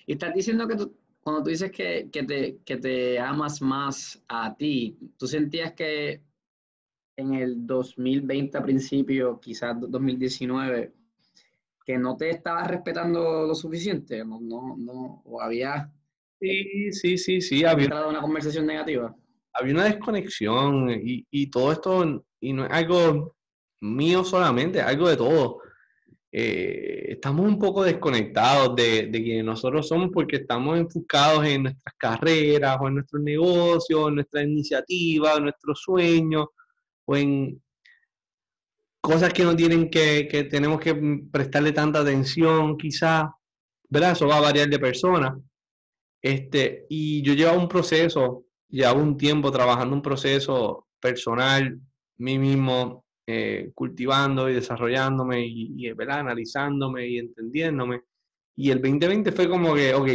Y 0.06 0.12
estás 0.12 0.34
diciendo 0.34 0.66
que 0.68 0.76
tú, 0.76 0.96
cuando 1.20 1.42
tú 1.42 1.50
dices 1.50 1.72
que, 1.72 2.08
que, 2.12 2.22
te, 2.22 2.58
que 2.64 2.76
te 2.76 3.18
amas 3.18 3.60
más 3.62 4.22
a 4.28 4.56
ti, 4.56 4.98
¿tú 5.16 5.26
sentías 5.26 5.72
que 5.72 6.22
en 7.16 7.34
el 7.34 7.66
2020 7.66 8.58
a 8.58 8.62
principio, 8.62 9.40
quizás 9.40 9.76
2019, 9.80 10.92
que 11.86 11.96
no 11.96 12.16
te 12.16 12.30
estabas 12.30 12.66
respetando 12.68 13.46
lo 13.46 13.54
suficiente? 13.54 14.24
¿No, 14.24 14.40
no, 14.40 14.76
no 14.76 15.22
o 15.24 15.40
había... 15.40 15.90
Sí, 16.40 16.92
sí, 16.92 17.16
sí, 17.16 17.40
sí. 17.40 17.64
Había 17.64 18.06
una 18.08 18.20
conversación 18.20 18.66
negativa. 18.66 19.14
Había 19.52 19.74
una 19.74 19.84
desconexión 19.84 20.90
y, 20.90 21.24
y 21.30 21.46
todo 21.46 21.72
esto, 21.72 22.24
y 22.40 22.52
no 22.52 22.66
es 22.66 22.72
algo 22.72 23.36
mío 23.80 24.24
solamente, 24.24 24.82
algo 24.82 25.08
de 25.08 25.16
todo. 25.16 25.60
Eh, 26.30 27.12
estamos 27.12 27.46
un 27.46 27.58
poco 27.58 27.84
desconectados 27.84 28.76
de, 28.76 29.06
de 29.06 29.22
quienes 29.22 29.44
nosotros 29.44 29.88
somos 29.88 30.10
porque 30.12 30.36
estamos 30.36 30.78
enfocados 30.78 31.46
en 31.46 31.62
nuestras 31.62 31.94
carreras 31.96 32.76
o 32.80 32.88
en 32.88 32.94
nuestros 32.94 33.22
negocios, 33.22 34.08
en 34.08 34.14
nuestra 34.16 34.42
iniciativa, 34.42 35.34
en 35.36 35.44
nuestros 35.44 35.80
sueños 35.80 36.48
o 37.06 37.16
en 37.16 37.62
cosas 39.06 39.32
que 39.32 39.44
no 39.44 39.54
tienen 39.54 39.88
que, 39.88 40.26
que 40.26 40.42
tenemos 40.42 40.80
que 40.80 40.92
prestarle 41.30 41.70
tanta 41.70 42.00
atención, 42.00 42.76
quizás, 42.76 43.26
¿verdad? 43.88 44.12
Eso 44.12 44.26
va 44.26 44.38
a 44.38 44.40
variar 44.40 44.68
de 44.68 44.80
persona. 44.80 45.38
Este, 46.20 46.86
y 46.88 47.22
yo 47.22 47.34
llevo 47.34 47.56
un 47.56 47.68
proceso, 47.68 48.46
llevo 48.68 49.00
un 49.00 49.16
tiempo 49.16 49.52
trabajando 49.52 49.94
un 49.94 50.02
proceso 50.02 50.88
personal, 50.98 51.78
mí 52.16 52.36
mismo, 52.36 53.04
eh, 53.28 53.70
cultivando 53.76 54.50
y 54.50 54.54
desarrollándome 54.54 55.46
y, 55.46 55.88
analizándome 55.88 57.06
y 57.06 57.18
entendiéndome. 57.18 58.02
Y 58.56 58.72
el 58.72 58.82
2020 58.82 59.30
fue 59.30 59.48
como 59.48 59.72
que, 59.76 59.94
ok, 59.94 60.08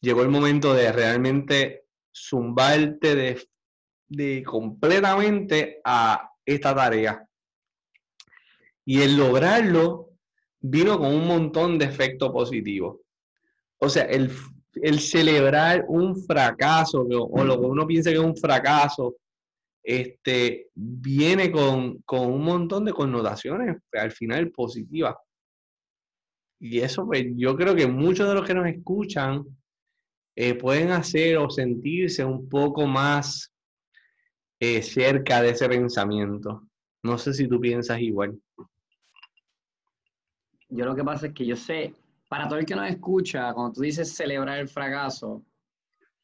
llegó 0.00 0.22
el 0.22 0.30
momento 0.30 0.74
de 0.74 0.90
realmente 0.90 1.84
zumbarte 2.12 3.14
de, 3.14 3.48
de 4.08 4.42
completamente 4.42 5.80
a 5.84 6.28
esta 6.44 6.74
tarea. 6.74 7.25
Y 8.86 9.02
el 9.02 9.16
lograrlo 9.16 10.12
vino 10.60 10.98
con 10.98 11.14
un 11.14 11.26
montón 11.26 11.78
de 11.78 11.84
efectos 11.84 12.30
positivos. 12.30 13.00
O 13.78 13.88
sea, 13.88 14.04
el, 14.04 14.30
el 14.76 15.00
celebrar 15.00 15.84
un 15.88 16.16
fracaso 16.24 17.02
o 17.02 17.44
lo 17.44 17.60
que 17.60 17.66
uno 17.66 17.86
piensa 17.86 18.10
que 18.10 18.16
es 18.16 18.22
un 18.22 18.36
fracaso 18.36 19.16
este, 19.86 20.68
viene 20.74 21.52
con, 21.52 22.02
un 22.10 22.42
montón 22.42 22.84
de 22.84 22.92
connotaciones 22.92 23.76
al 23.92 24.10
final 24.10 24.50
positivas. 24.50 25.14
Y 26.58 26.80
eso, 26.80 27.06
pues, 27.06 27.24
yo 27.36 27.56
creo 27.56 27.74
que 27.76 27.86
muchos 27.86 28.28
de 28.28 28.34
los 28.34 28.44
que 28.44 28.54
nos 28.54 28.66
escuchan 28.66 29.44
eh, 30.34 30.54
pueden 30.54 30.90
hacer 30.90 31.38
o 31.38 31.48
sentirse 31.48 32.24
un 32.24 32.48
poco 32.48 32.86
más 32.86 33.54
eh, 34.58 34.82
cerca 34.82 35.40
de 35.40 35.50
ese 35.50 35.68
pensamiento. 35.68 36.66
No 37.04 37.16
sé 37.16 37.32
si 37.32 37.46
tú 37.46 37.60
piensas 37.60 38.00
igual. 38.00 38.36
Yo 40.68 40.84
lo 40.84 40.94
que 40.94 41.04
pasa 41.04 41.26
es 41.26 41.32
que 41.32 41.46
yo 41.46 41.56
sé, 41.56 41.94
para 42.28 42.48
todo 42.48 42.58
el 42.58 42.66
que 42.66 42.74
nos 42.74 42.90
escucha, 42.90 43.52
cuando 43.52 43.72
tú 43.72 43.82
dices 43.82 44.14
celebrar 44.14 44.58
el 44.58 44.68
fracaso, 44.68 45.44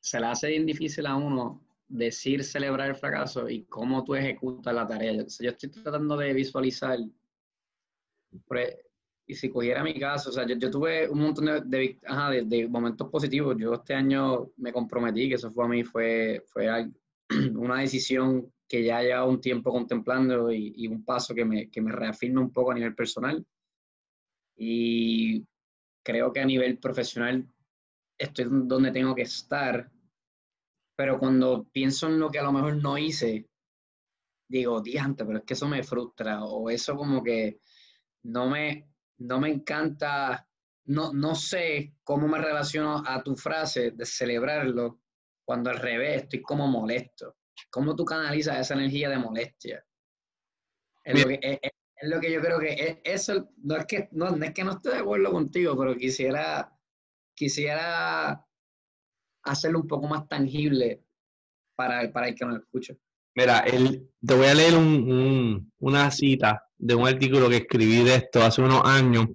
se 0.01 0.19
le 0.19 0.27
hace 0.27 0.49
bien 0.49 0.67
difícil 0.67 1.07
a 1.07 1.17
uno 1.17 1.63
decir 1.89 2.43
celebrar 2.43 2.89
el 2.89 2.97
fracaso 2.97 3.49
y 3.49 3.65
cómo 3.65 4.03
tú 4.03 4.15
ejecutas 4.15 4.75
la 4.75 4.87
tarea. 4.87 5.13
Yo, 5.13 5.51
estoy 5.51 5.69
tratando 5.71 6.17
de 6.17 6.33
visualizar, 6.33 6.99
y 9.27 9.35
si 9.35 9.49
cogiera 9.51 9.85
mi 9.85 9.99
caso, 9.99 10.31
o 10.31 10.33
sea, 10.33 10.47
yo, 10.47 10.71
tuve 10.71 11.09
un 11.09 11.21
montón 11.21 11.47
de, 11.69 11.99
de, 12.45 12.69
momentos 12.69 13.09
positivos. 13.09 13.57
Yo 13.59 13.75
este 13.75 13.95
año 13.95 14.51
me 14.57 14.73
comprometí, 14.73 15.29
que 15.29 15.37
eso 15.37 15.51
fue 15.51 15.65
a 15.67 15.69
mí, 15.69 15.85
fue, 15.85 16.43
fue 16.47 16.69
una 17.55 17.81
decisión 17.81 18.53
que 18.67 18.83
ya 18.83 19.03
lleva 19.03 19.25
un 19.27 19.41
tiempo 19.41 19.71
contemplando 19.71 20.51
y, 20.51 20.73
y, 20.77 20.89
un 20.89 21.05
paso 21.05 21.35
que 21.35 21.45
me, 21.45 21.71
que 21.71 21.81
me 21.81 21.93
reafirma 21.93 22.41
un 22.41 22.53
poco 22.53 22.73
a 22.73 22.75
nivel 22.75 22.95
personal. 22.95 23.47
Y 24.57 25.45
creo 26.05 26.33
que 26.33 26.41
a 26.41 26.47
nivel 26.47 26.79
profesional 26.79 27.47
estoy 28.19 28.47
donde 28.49 28.93
tengo 28.93 29.15
que 29.15 29.23
estar 29.23 29.91
pero 31.03 31.19
cuando 31.19 31.69
pienso 31.73 32.07
en 32.07 32.19
lo 32.21 32.31
que 32.31 32.39
a 32.39 32.43
lo 32.43 32.53
mejor 32.53 32.77
no 32.77 32.99
hice, 32.99 33.49
digo, 34.49 34.81
diante, 34.81 35.25
pero 35.25 35.39
es 35.39 35.45
que 35.45 35.55
eso 35.55 35.69
me 35.69 35.83
frustra, 35.83 36.45
o 36.45 36.69
eso 36.71 36.97
como 36.97 37.23
que 37.23 37.61
no 38.25 38.49
me, 38.49 38.89
no 39.19 39.41
me 39.41 39.49
encanta, 39.51 40.47
no, 40.85 41.13
no 41.13 41.35
sé 41.35 41.97
cómo 42.05 42.29
me 42.29 42.39
relaciono 42.39 43.03
a 43.07 43.23
tu 43.23 43.35
frase 43.35 43.93
de 43.93 44.05
celebrarlo, 44.05 45.01
cuando 45.45 45.71
al 45.71 45.79
revés 45.79 46.23
estoy 46.23 46.43
como 46.43 46.69
molesto. 46.69 47.37
¿Cómo 47.71 47.97
tú 47.97 48.05
canalizas 48.05 48.61
esa 48.61 48.75
energía 48.75 49.09
de 49.09 49.19
molestia? 49.19 49.85
Es 51.05 51.21
lo 51.21 51.29
que, 51.29 51.41
es, 51.43 51.71
lo 52.03 52.21
que 52.21 52.33
yo 52.33 52.41
creo 52.41 52.59
que 52.59 53.01
eso, 53.05 53.49
no 53.63 53.77
es 53.77 53.87
que 53.87 54.09
no, 54.13 54.29
es 54.29 54.53
que 54.53 54.65
no 54.65 54.73
esté 54.73 54.91
de 54.91 54.99
acuerdo 54.99 55.31
contigo, 55.31 55.77
pero 55.77 55.97
quisiera, 55.97 56.73
quisiera 57.35 58.45
hacerlo 59.45 59.81
un 59.81 59.89
poco 59.89 60.09
más 60.09 60.29
tangible 60.29 61.03
para, 61.77 62.13
para 62.13 62.29
el 62.29 62.35
que 62.35 62.45
nos 62.45 62.61
escuche. 62.61 62.99
Mira, 63.35 63.61
el, 63.61 64.11
te 64.25 64.35
voy 64.35 64.47
a 64.47 64.55
leer 64.55 64.75
una 65.79 66.11
cita 66.11 66.65
de 66.77 66.95
un 66.95 67.07
artículo 67.07 67.49
que 67.49 67.59
escribí 67.59 68.05
de 68.05 68.17
esto 68.17 68.43
hace 68.43 68.61
unos 68.61 68.83
años 68.85 69.29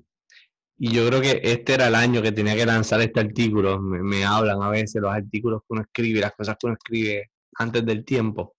y 0.80 0.92
yo 0.92 1.08
creo 1.08 1.22
que 1.22 1.42
este 1.44 1.74
era 1.74 1.88
el 1.88 1.96
año 1.96 2.22
que 2.22 2.32
tenía 2.32 2.56
que 2.56 2.66
lanzar 2.66 3.02
este 3.02 3.20
artículo. 3.20 3.80
Me, 3.80 4.24
hablan 4.24 4.62
a 4.62 4.70
veces 4.70 5.02
los 5.02 5.12
artículos 5.12 5.62
que 5.62 5.68
uno 5.70 5.82
escribe, 5.82 6.20
las 6.20 6.34
cosas 6.34 6.56
que 6.60 6.68
uno 6.68 6.76
escribe 6.76 7.32
antes 7.56 7.84
del 7.84 8.06
tiempo. 8.06 8.56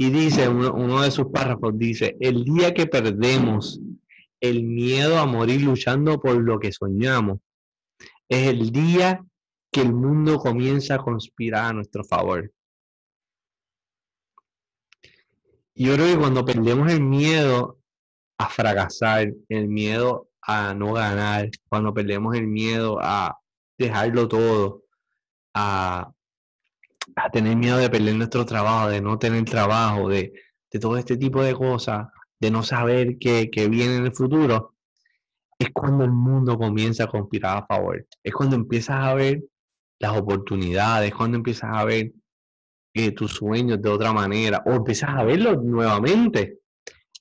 Y 0.00 0.08
dice, 0.08 0.48
uno, 0.48 1.02
de 1.02 1.10
sus 1.10 1.26
párrafos 1.26 1.76
dice, 1.76 2.16
el 2.20 2.42
día 2.42 2.72
que 2.72 2.86
perdemos 2.86 3.78
el 4.40 4.62
miedo 4.62 5.18
a 5.18 5.26
morir 5.26 5.60
luchando 5.60 6.18
por 6.18 6.36
lo 6.36 6.58
que 6.58 6.72
soñamos, 6.72 7.40
es 8.26 8.48
el 8.48 8.70
día 8.72 9.22
que 9.70 9.82
el 9.82 9.92
mundo 9.92 10.38
comienza 10.38 10.94
a 10.94 11.02
conspirar 11.02 11.66
a 11.66 11.72
nuestro 11.74 12.02
favor. 12.02 12.50
Yo 15.74 15.92
creo 15.92 16.14
que 16.14 16.18
cuando 16.18 16.46
perdemos 16.46 16.90
el 16.90 17.02
miedo 17.02 17.78
a 18.38 18.48
fracasar, 18.48 19.34
el 19.50 19.68
miedo 19.68 20.30
a 20.40 20.72
no 20.72 20.94
ganar, 20.94 21.50
cuando 21.68 21.92
perdemos 21.92 22.34
el 22.36 22.46
miedo 22.46 22.98
a 23.02 23.38
dejarlo 23.76 24.28
todo, 24.28 24.82
a, 25.52 26.10
tener 27.32 27.56
miedo 27.56 27.78
de 27.78 27.90
perder 27.90 28.14
nuestro 28.14 28.44
trabajo, 28.44 28.88
de 28.88 29.00
no 29.00 29.18
tener 29.18 29.44
trabajo, 29.44 30.08
de, 30.08 30.32
todo 30.80 30.96
este 30.96 31.16
tipo 31.16 31.42
de 31.42 31.54
cosas, 31.54 32.08
de 32.38 32.50
no 32.50 32.62
saber 32.62 33.18
qué, 33.18 33.50
qué 33.50 33.68
viene 33.68 33.96
en 33.96 34.06
el 34.06 34.14
futuro, 34.14 34.74
es 35.58 35.68
cuando 35.74 36.04
el 36.04 36.10
mundo 36.12 36.56
comienza 36.56 37.04
a 37.04 37.08
conspirar 37.08 37.58
a 37.58 37.66
favor. 37.66 38.06
Es 38.22 38.32
cuando 38.32 38.56
empiezas 38.56 38.96
a 38.96 39.14
ver 39.14 39.42
las 39.98 40.16
oportunidades, 40.16 41.14
cuando 41.14 41.36
empiezas 41.36 41.70
a 41.72 41.84
ver 41.84 42.12
eh, 42.94 43.12
tus 43.12 43.32
sueños 43.32 43.80
de 43.80 43.88
otra 43.88 44.12
manera 44.12 44.62
o 44.66 44.72
empiezas 44.72 45.10
a 45.10 45.22
verlos 45.22 45.62
nuevamente. 45.62 46.60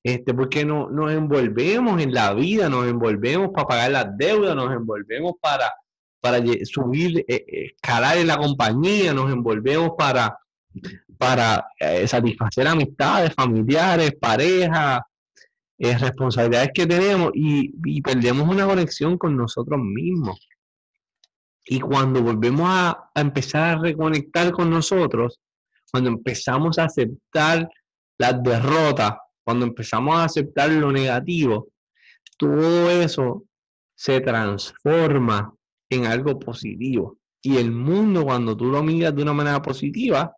Este, 0.02 0.34
porque 0.34 0.64
no, 0.64 0.90
nos 0.90 1.12
envolvemos 1.12 2.02
en 2.02 2.14
la 2.14 2.34
vida, 2.34 2.70
nos 2.70 2.88
envolvemos 2.88 3.50
para 3.54 3.68
pagar 3.68 3.92
las 3.92 4.18
deudas, 4.18 4.56
nos 4.56 4.72
envolvemos 4.74 5.34
para, 5.42 5.72
para 6.22 6.40
subir, 6.66 7.26
eh, 7.28 7.74
escalar 7.76 8.18
en 8.18 8.28
la 8.28 8.38
compañía, 8.38 9.14
nos 9.14 9.32
envolvemos 9.32 9.92
para, 9.98 10.38
para 11.18 11.68
eh, 11.80 12.08
satisfacer 12.08 12.68
amistades, 12.68 13.34
familiares, 13.34 14.14
parejas, 14.20 15.02
responsabilidades 15.78 16.72
que 16.74 16.86
tenemos 16.86 17.32
y 17.34 18.02
perdemos 18.02 18.50
una 18.50 18.66
conexión 18.66 19.18
con 19.18 19.38
nosotros 19.38 19.80
mismos. 19.80 20.50
Y 21.72 21.80
cuando 21.80 22.24
volvemos 22.24 22.66
a, 22.68 23.12
empezar 23.14 23.78
a 23.78 23.82
reconectar 23.82 24.52
con 24.52 24.72
nosotros, 24.72 25.40
cuando 25.92 26.10
empezamos 26.10 26.80
a 26.80 26.86
aceptar 26.86 27.70
las 28.18 28.42
derrotas, 28.42 29.14
cuando 29.44 29.68
empezamos 29.68 30.16
a 30.16 30.24
aceptar 30.24 30.72
lo 30.72 30.92
negativo, 30.92 31.68
todo 32.38 32.90
eso 32.90 33.44
se 33.96 34.20
transforma 34.20 35.54
en 35.90 36.06
algo 36.06 36.40
positivo. 36.40 37.18
Y 37.42 37.58
el 37.58 37.72
mundo, 37.72 38.24
cuando 38.24 38.56
tú 38.56 38.66
lo 38.66 38.84
miras 38.84 39.16
de 39.16 39.24
una 39.24 39.34
manera 39.34 39.62
positiva, 39.62 40.36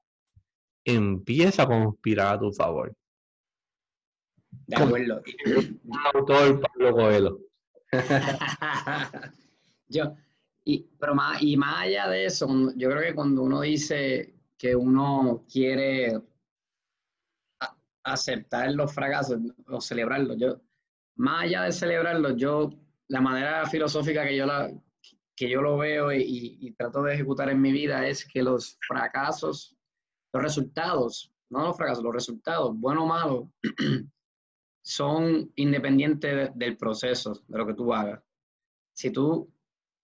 empieza 0.85 1.63
a 1.63 1.67
conspirar 1.67 2.35
a 2.35 2.39
tu 2.39 2.51
favor. 2.51 2.95
De 4.67 4.75
acuerdo. 4.75 5.21
autor 6.13 6.61
Pablo 6.61 6.93
Coelho. 6.93 7.39
yo, 9.87 10.15
y, 10.63 10.87
pero 10.99 11.15
más, 11.15 11.41
y 11.41 11.57
más 11.57 11.81
allá 11.81 12.07
de 12.07 12.25
eso, 12.25 12.47
yo 12.75 12.89
creo 12.89 13.01
que 13.01 13.15
cuando 13.15 13.43
uno 13.43 13.61
dice 13.61 14.33
que 14.57 14.75
uno 14.75 15.43
quiere 15.51 16.21
aceptar 18.03 18.71
los 18.73 18.93
fracasos 18.93 19.39
o 19.67 19.81
celebrarlos, 19.81 20.37
yo, 20.39 20.61
más 21.15 21.43
allá 21.43 21.63
de 21.63 21.71
celebrarlos, 21.71 22.37
yo, 22.37 22.69
la 23.07 23.21
manera 23.21 23.65
filosófica 23.65 24.25
que 24.25 24.37
yo, 24.37 24.45
la, 24.45 24.71
que 25.41 25.49
yo 25.49 25.59
lo 25.59 25.75
veo 25.75 26.13
y, 26.13 26.59
y 26.61 26.71
trato 26.73 27.01
de 27.01 27.15
ejecutar 27.15 27.49
en 27.49 27.59
mi 27.59 27.71
vida 27.71 28.07
es 28.07 28.23
que 28.25 28.43
los 28.43 28.77
fracasos, 28.87 29.75
los 30.31 30.43
resultados, 30.43 31.33
no 31.49 31.63
los 31.63 31.75
fracasos, 31.75 32.03
los 32.03 32.13
resultados, 32.13 32.77
bueno 32.77 33.05
o 33.05 33.07
malo, 33.07 33.51
son 34.85 35.51
independientes 35.55 36.51
del 36.53 36.77
proceso, 36.77 37.43
de 37.47 37.57
lo 37.57 37.65
que 37.65 37.73
tú 37.73 37.91
hagas. 37.91 38.21
Si 38.93 39.09
tú 39.09 39.51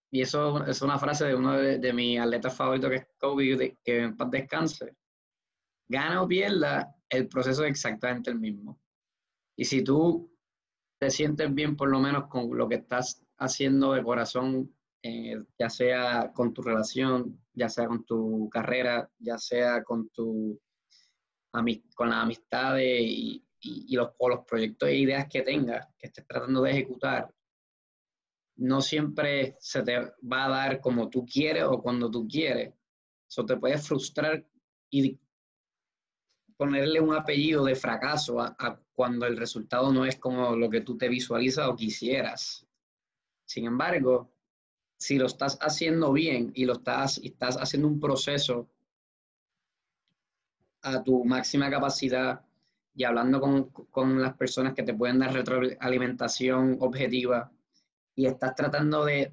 y 0.10 0.22
eso 0.22 0.65
es 0.65 0.82
una 0.82 0.98
frase 0.98 1.25
de 1.25 1.36
uno 1.36 1.53
de, 1.53 1.94
mis 1.94 2.20
atletas 2.20 2.56
favoritos, 2.56 2.89
que 2.89 2.96
es 2.96 3.08
Kobe, 3.20 3.77
que 3.84 4.00
en 4.00 4.17
paz 4.17 4.32
descanse. 4.32 4.96
Gana 5.88 6.24
o 6.24 6.27
pierda, 6.27 6.96
el 7.10 7.27
proceso 7.27 7.63
es 7.63 7.70
exactamente 7.70 8.32
el 8.32 8.39
mismo. 8.39 8.79
Y 9.56 9.65
si 9.65 9.84
tú 9.84 10.36
te 11.00 11.12
sientes 11.12 11.53
bien 11.53 11.75
por 11.75 11.91
lo 11.91 12.00
menos 12.00 12.25
con 12.27 12.58
lo 12.58 12.67
que 12.67 12.75
estás 12.77 13.24
haciendo 13.38 13.94
de 13.94 14.01
corazón, 14.01 14.74
eh, 15.04 15.42
ya 15.58 15.70
sea 15.70 16.32
con 16.34 16.54
tu 16.54 16.62
relación, 16.62 17.39
ya 17.54 17.70
sea 17.70 17.88
con 17.88 18.06
tu 18.06 18.50
carrera, 18.50 19.10
ya 19.20 19.38
sea 19.38 19.84
con 19.84 20.10
tu 20.10 20.60
con 21.96 22.10
las 22.10 22.24
amistades 22.24 23.01
y, 23.01 23.44
los, 23.96 24.12
o 24.18 24.30
los 24.30 24.46
proyectos 24.46 24.89
e 24.89 24.98
ideas 24.98 25.27
que 25.27 25.42
tengas, 25.42 25.88
que 25.98 26.08
estés 26.08 26.25
tratando 26.27 26.62
de 26.62 26.72
ejecutar, 26.72 27.34
no 28.58 28.82
siempre 28.82 29.56
se 29.60 29.82
te 29.84 30.00
va 30.00 30.46
a 30.46 30.50
dar 30.50 30.82
como 30.82 31.10
tú 31.10 31.25
quieres 31.25 31.63
o 31.63 31.82
cuando 31.82 32.10
tú 32.10 32.27
quieres. 32.27 32.74
Eso 33.27 33.46
te 33.46 33.58
puede 33.58 33.77
frustrar 33.77 34.46
y 34.89 35.20
ponerle 36.56 37.00
un 37.00 37.13
apellido 37.13 37.66
de 37.66 37.75
fracaso 37.75 38.39
a, 38.39 38.82
cuando 38.94 39.27
el 39.27 39.38
resultado 39.38 39.94
no 39.94 40.06
es 40.06 40.18
como 40.18 40.56
lo 40.56 40.70
que 40.70 40.82
tú 40.82 40.98
te 40.98 41.08
visualizas 41.08 41.68
o 41.68 41.75
quisieras. 41.75 42.66
Sin 43.46 43.66
embargo, 43.66 44.34
si 44.98 45.18
lo 45.18 45.27
estás 45.27 45.58
haciendo 45.62 46.12
bien 46.12 46.51
y 46.56 46.66
lo 46.66 46.74
estás, 46.74 47.20
estás 47.24 47.58
haciendo 47.58 47.88
un 47.88 48.00
proceso 48.00 48.68
a 50.82 51.04
tu 51.04 51.24
máxima 51.25 51.70
capacidad 51.70 52.42
y 52.96 53.04
hablando 53.04 53.39
con, 53.39 53.70
con 53.70 54.22
las 54.22 54.36
personas 54.36 54.74
que 54.74 54.84
te 54.84 54.94
pueden 54.94 55.20
dar 55.20 55.34
retroalimentación 55.34 56.77
objetiva, 56.80 57.51
y 58.18 58.25
estás 58.25 58.56
tratando 58.56 59.06
de, 59.06 59.32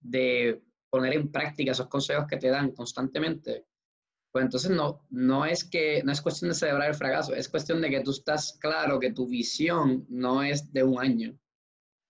de, 0.00 0.60
poner 0.90 1.14
en 1.14 1.30
práctica 1.30 1.70
esos 1.70 1.86
consejos 1.86 2.26
que 2.26 2.36
te 2.36 2.48
dan 2.48 2.72
constantemente, 2.72 3.64
pues 4.32 4.44
entonces 4.44 4.72
no, 4.72 5.06
no, 5.10 5.46
es 5.46 5.64
que, 5.64 6.02
no 6.02 6.10
es 6.10 6.20
cuestión 6.20 6.50
de 6.50 6.56
celebrar 6.56 6.88
el 6.88 6.96
fracaso, 6.96 7.32
es 7.32 7.48
cuestión 7.48 7.80
de 7.80 7.88
que 7.88 8.00
tú 8.00 8.10
estás 8.10 8.58
claro 8.60 8.98
que 8.98 9.12
tu 9.12 9.28
visión 9.28 10.04
no 10.08 10.42
es 10.42 10.72
de 10.72 10.82
un 10.82 11.00
año. 11.00 11.38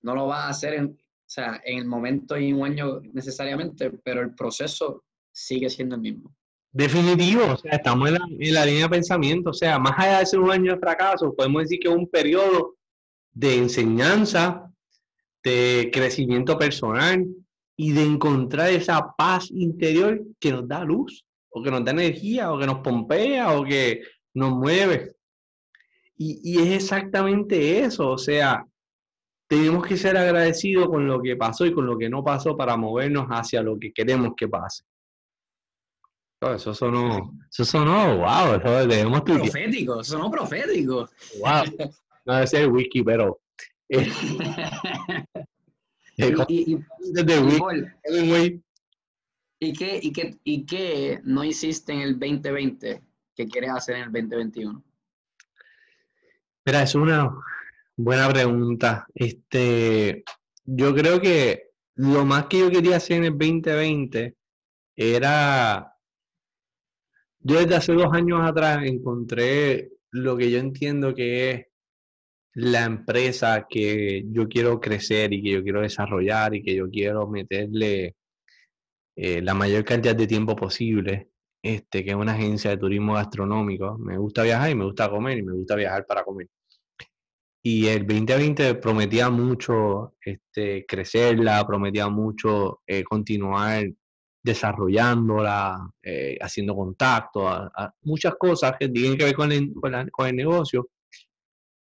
No 0.00 0.14
lo 0.14 0.26
vas 0.26 0.46
a 0.46 0.48
hacer 0.48 0.74
en, 0.74 0.98
o 1.26 1.28
sea, 1.28 1.60
en 1.64 1.78
el 1.78 1.86
momento 1.86 2.38
y 2.38 2.52
un 2.52 2.64
año 2.64 3.00
necesariamente, 3.12 3.90
pero 4.04 4.20
el 4.20 4.32
proceso 4.34 5.02
sigue 5.32 5.68
siendo 5.68 5.96
el 5.96 6.00
mismo. 6.00 6.32
Definitivo, 6.70 7.42
o 7.52 7.56
sea, 7.56 7.72
estamos 7.72 8.08
en 8.08 8.14
la, 8.14 8.20
en 8.38 8.54
la, 8.54 8.64
línea 8.64 8.84
de 8.84 8.90
pensamiento, 8.90 9.50
o 9.50 9.54
sea, 9.54 9.78
más 9.78 9.94
allá 9.98 10.20
de 10.20 10.26
ser 10.26 10.38
un 10.38 10.52
año 10.52 10.74
de 10.74 10.78
fracaso, 10.78 11.34
podemos 11.34 11.62
decir 11.62 11.80
que 11.80 11.88
es 11.88 11.94
un 11.94 12.08
periodo 12.08 12.76
de 13.32 13.56
enseñanza, 13.56 14.70
de 15.42 15.90
crecimiento 15.92 16.56
personal 16.56 17.26
y 17.76 17.92
de 17.92 18.04
encontrar 18.04 18.70
esa 18.70 19.14
paz 19.16 19.50
interior 19.50 20.22
que 20.38 20.52
nos 20.52 20.68
da 20.68 20.84
luz, 20.84 21.24
o 21.48 21.60
que 21.62 21.70
nos 21.70 21.84
da 21.84 21.90
energía, 21.90 22.52
o 22.52 22.58
que 22.58 22.66
nos 22.66 22.80
pompea, 22.80 23.58
o 23.58 23.64
que 23.64 24.02
nos 24.34 24.52
mueve. 24.52 25.16
Y, 26.16 26.40
y 26.44 26.62
es 26.62 26.82
exactamente 26.82 27.80
eso, 27.80 28.10
o 28.10 28.18
sea, 28.18 28.64
tenemos 29.48 29.86
que 29.86 29.96
ser 29.96 30.16
agradecidos 30.16 30.88
con 30.88 31.06
lo 31.06 31.22
que 31.22 31.36
pasó 31.36 31.66
y 31.66 31.72
con 31.72 31.86
lo 31.86 31.96
que 31.96 32.08
no 32.08 32.24
pasó 32.24 32.56
para 32.56 32.76
movernos 32.76 33.28
hacia 33.30 33.62
lo 33.62 33.78
que 33.78 33.92
queremos 33.92 34.32
que 34.36 34.48
pase. 34.48 34.82
eso 36.40 36.74
sonó, 36.74 37.32
eso 37.50 37.64
sonó, 37.64 38.18
wow, 38.18 38.56
eso 38.56 38.86
debemos 38.86 39.22
Profético, 39.22 40.02
sonó 40.02 40.30
profético. 40.30 41.08
Wow, 41.40 41.64
no 42.24 42.34
debe 42.34 42.46
ser 42.46 42.68
whisky, 42.68 43.02
pero 43.02 43.40
eh, 43.88 44.08
y, 46.16 46.34
qué, 49.72 50.00
y, 50.02 50.12
qué, 50.12 50.36
¿Y 50.42 50.66
qué 50.66 51.20
no 51.24 51.44
hiciste 51.44 51.92
en 51.92 52.00
el 52.00 52.18
2020 52.18 53.00
que 53.34 53.46
quieres 53.46 53.70
hacer 53.70 53.96
en 53.96 54.02
el 54.02 54.12
2021? 54.12 54.82
Mira, 56.64 56.82
es 56.82 56.94
una 56.96 57.32
buena 57.96 58.28
pregunta. 58.28 59.06
Este, 59.14 60.24
yo 60.64 60.94
creo 60.94 61.20
que 61.20 61.70
lo 61.96 62.24
más 62.24 62.46
que 62.46 62.60
yo 62.60 62.70
quería 62.70 62.96
hacer 62.96 63.18
en 63.18 63.24
el 63.24 63.38
2020 63.38 64.36
era, 64.96 65.94
yo 67.40 67.58
desde 67.60 67.76
hace 67.76 67.92
dos 67.94 68.12
años 68.12 68.40
atrás 68.42 68.84
encontré 68.84 69.90
lo 70.10 70.36
que 70.36 70.50
yo 70.50 70.58
entiendo 70.58 71.14
que 71.14 71.50
es 71.50 71.66
la 72.54 72.84
empresa 72.84 73.66
que 73.68 74.24
yo 74.30 74.48
quiero 74.48 74.80
crecer 74.80 75.32
y 75.32 75.42
que 75.42 75.50
yo 75.52 75.62
quiero 75.62 75.82
desarrollar 75.82 76.54
y 76.54 76.62
que 76.62 76.74
yo 76.74 76.88
quiero 76.90 77.28
meterle 77.28 78.16
eh, 79.16 79.42
la 79.42 79.54
mayor 79.54 79.84
cantidad 79.84 80.16
de 80.16 80.26
tiempo 80.26 80.56
posible, 80.56 81.30
este, 81.62 82.04
que 82.04 82.10
es 82.10 82.16
una 82.16 82.32
agencia 82.32 82.70
de 82.70 82.78
turismo 82.78 83.14
gastronómico. 83.14 83.98
Me 83.98 84.18
gusta 84.18 84.42
viajar 84.42 84.70
y 84.70 84.74
me 84.74 84.84
gusta 84.84 85.10
comer 85.10 85.38
y 85.38 85.42
me 85.42 85.52
gusta 85.52 85.76
viajar 85.76 86.06
para 86.06 86.24
comer. 86.24 86.48
Y 87.68 87.88
el 87.88 88.06
2020 88.06 88.76
prometía 88.76 89.28
mucho 89.28 90.14
este, 90.20 90.86
crecerla, 90.86 91.66
prometía 91.66 92.08
mucho 92.08 92.82
eh, 92.86 93.02
continuar 93.02 93.86
desarrollándola, 94.40 95.90
eh, 96.00 96.38
haciendo 96.40 96.76
contacto, 96.76 97.68
muchas 98.02 98.36
cosas 98.36 98.74
que 98.78 98.88
tienen 98.88 99.18
que 99.18 99.24
ver 99.24 99.34
con 99.34 99.50
con 100.12 100.26
el 100.28 100.36
negocio 100.36 100.88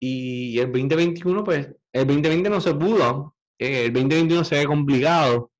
y 0.01 0.59
el 0.59 0.73
2021, 0.73 1.45
pues, 1.45 1.69
el 1.93 2.07
2020 2.09 2.51
no 2.51 2.61
se 2.61 2.75
pudo. 2.75 3.37
Eh, 3.57 3.87
el 3.87 3.93
2021 3.93 4.43
se 4.45 4.57
ve 4.57 4.67
complicado. 4.67 5.53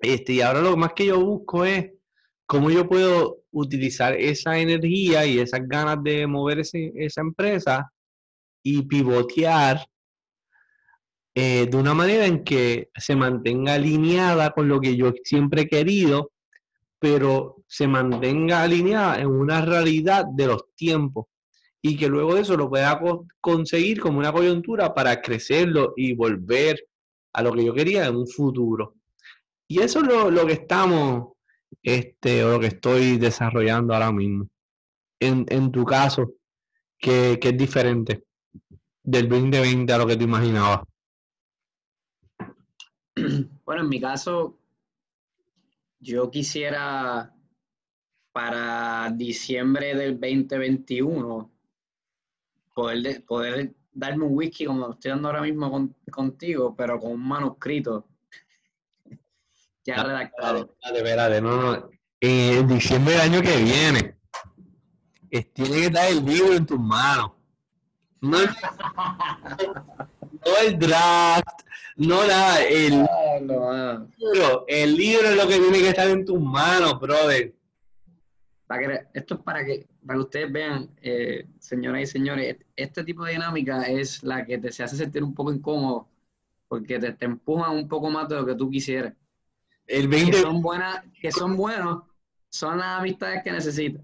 Este, 0.00 0.32
y 0.32 0.40
ahora 0.40 0.60
lo 0.60 0.76
más 0.76 0.92
que 0.92 1.06
yo 1.06 1.24
busco 1.24 1.64
es 1.64 1.88
cómo 2.46 2.68
yo 2.68 2.88
puedo 2.88 3.44
utilizar 3.52 4.14
esa 4.14 4.58
energía 4.58 5.24
y 5.24 5.38
esas 5.38 5.60
ganas 5.68 6.02
de 6.02 6.26
mover 6.26 6.58
esa 6.60 7.20
empresa 7.20 7.93
y 8.64 8.82
pivotear 8.82 9.86
eh, 11.36 11.66
de 11.70 11.76
una 11.76 11.94
manera 11.94 12.26
en 12.26 12.42
que 12.42 12.90
se 12.96 13.14
mantenga 13.14 13.74
alineada 13.74 14.50
con 14.50 14.68
lo 14.68 14.80
que 14.80 14.96
yo 14.96 15.12
siempre 15.22 15.62
he 15.62 15.68
querido, 15.68 16.32
pero 16.98 17.64
se 17.68 17.86
mantenga 17.86 18.62
alineada 18.62 19.20
en 19.20 19.28
una 19.28 19.60
realidad 19.60 20.24
de 20.32 20.46
los 20.46 20.74
tiempos 20.74 21.26
y 21.82 21.96
que 21.96 22.08
luego 22.08 22.34
de 22.34 22.40
eso 22.40 22.56
lo 22.56 22.70
pueda 22.70 22.98
conseguir 23.40 24.00
como 24.00 24.18
una 24.18 24.32
coyuntura 24.32 24.94
para 24.94 25.20
crecerlo 25.20 25.92
y 25.96 26.14
volver 26.14 26.82
a 27.34 27.42
lo 27.42 27.52
que 27.52 27.64
yo 27.64 27.74
quería 27.74 28.06
en 28.06 28.16
un 28.16 28.26
futuro. 28.26 28.94
Y 29.68 29.80
eso 29.80 30.00
es 30.00 30.06
lo, 30.06 30.46
que 30.46 30.54
estamos, 30.54 31.32
este, 31.82 32.42
o 32.44 32.52
lo 32.52 32.60
que 32.60 32.68
estoy 32.68 33.18
desarrollando 33.18 33.92
ahora 33.92 34.12
mismo. 34.12 34.48
En, 35.20 35.72
tu 35.72 35.84
caso, 35.84 36.34
que, 36.98 37.38
es 37.42 37.58
diferente 37.58 38.24
del 39.04 39.28
2020 39.28 39.92
a 39.92 39.98
lo 39.98 40.06
que 40.06 40.16
tú 40.16 40.24
imaginabas. 40.24 40.80
Bueno, 43.64 43.80
en 43.82 43.88
mi 43.88 43.98
caso, 43.98 44.58
yo 45.98 46.30
quisiera 46.30 47.34
para 48.32 49.10
diciembre 49.10 49.94
del 49.94 50.20
2021 50.20 51.50
poder, 52.74 53.24
poder 53.24 53.74
darme 53.90 54.24
un 54.24 54.36
whisky 54.36 54.66
como 54.66 54.90
estoy 54.90 55.12
dando 55.12 55.28
ahora 55.28 55.40
mismo 55.40 55.94
contigo, 56.10 56.74
pero 56.76 56.98
con 56.98 57.12
un 57.12 57.26
manuscrito 57.26 58.06
ya 59.86 60.02
redactado. 60.02 60.76
Dale, 60.82 60.98
espérate, 60.98 61.40
no, 61.40 61.56
no. 61.56 61.88
En 62.20 62.68
diciembre 62.68 63.14
del 63.14 63.22
año 63.22 63.40
que 63.40 63.56
viene, 63.56 64.18
tiene 65.54 65.70
que 65.70 65.86
estar 65.86 66.10
el 66.10 66.24
libro 66.24 66.52
en 66.54 66.66
tus 66.66 66.78
manos. 66.78 67.33
No 68.24 68.40
el, 68.40 68.48
no 70.46 70.56
el 70.62 70.78
draft, 70.78 71.60
no 71.96 72.26
nada, 72.26 72.64
el, 72.64 73.06
libro, 74.18 74.64
el 74.66 74.96
libro 74.96 75.28
es 75.28 75.36
lo 75.36 75.46
que 75.46 75.58
tiene 75.58 75.78
que 75.80 75.88
estar 75.90 76.08
en 76.08 76.24
tus 76.24 76.40
manos, 76.40 76.98
brother. 76.98 77.54
esto 79.12 79.34
es 79.34 79.40
para 79.42 79.62
que 79.64 79.86
para 80.06 80.18
que 80.18 80.22
ustedes 80.22 80.52
vean, 80.52 80.88
señoras 81.58 82.02
y 82.02 82.06
señores, 82.06 82.56
este 82.76 83.04
tipo 83.04 83.24
de 83.24 83.32
dinámica 83.32 83.82
es 83.82 84.22
la 84.22 84.46
que 84.46 84.56
te 84.56 84.72
se 84.72 84.84
hace 84.84 84.96
sentir 84.96 85.22
un 85.22 85.34
poco 85.34 85.52
incómodo 85.52 86.08
porque 86.66 86.98
te, 86.98 87.12
te 87.12 87.26
empujan 87.26 87.76
un 87.76 87.88
poco 87.88 88.08
más 88.08 88.26
de 88.28 88.36
lo 88.36 88.46
que 88.46 88.54
tú 88.54 88.70
quisieras. 88.70 89.12
El 89.86 90.08
20... 90.08 90.30
Que 90.30 90.38
son, 90.38 90.62
buenas, 90.62 91.04
que 91.20 91.30
son 91.30 91.56
buenos, 91.58 92.04
son 92.48 92.78
las 92.78 93.00
amistades 93.00 93.42
que 93.44 93.52
necesitas. 93.52 94.02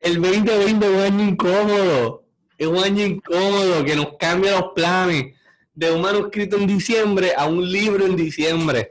El 0.00 0.20
2020 0.20 0.86
es 0.86 0.92
un 0.92 1.00
año 1.00 1.28
incómodo. 1.30 2.25
Es 2.58 2.66
un 2.66 2.78
año 2.78 3.04
incómodo 3.04 3.84
que 3.84 3.96
nos 3.96 4.16
cambia 4.16 4.52
los 4.52 4.72
planes 4.72 5.34
de 5.74 5.92
un 5.92 6.00
manuscrito 6.00 6.56
en 6.56 6.66
diciembre 6.66 7.32
a 7.36 7.46
un 7.46 7.70
libro 7.70 8.06
en 8.06 8.16
diciembre. 8.16 8.88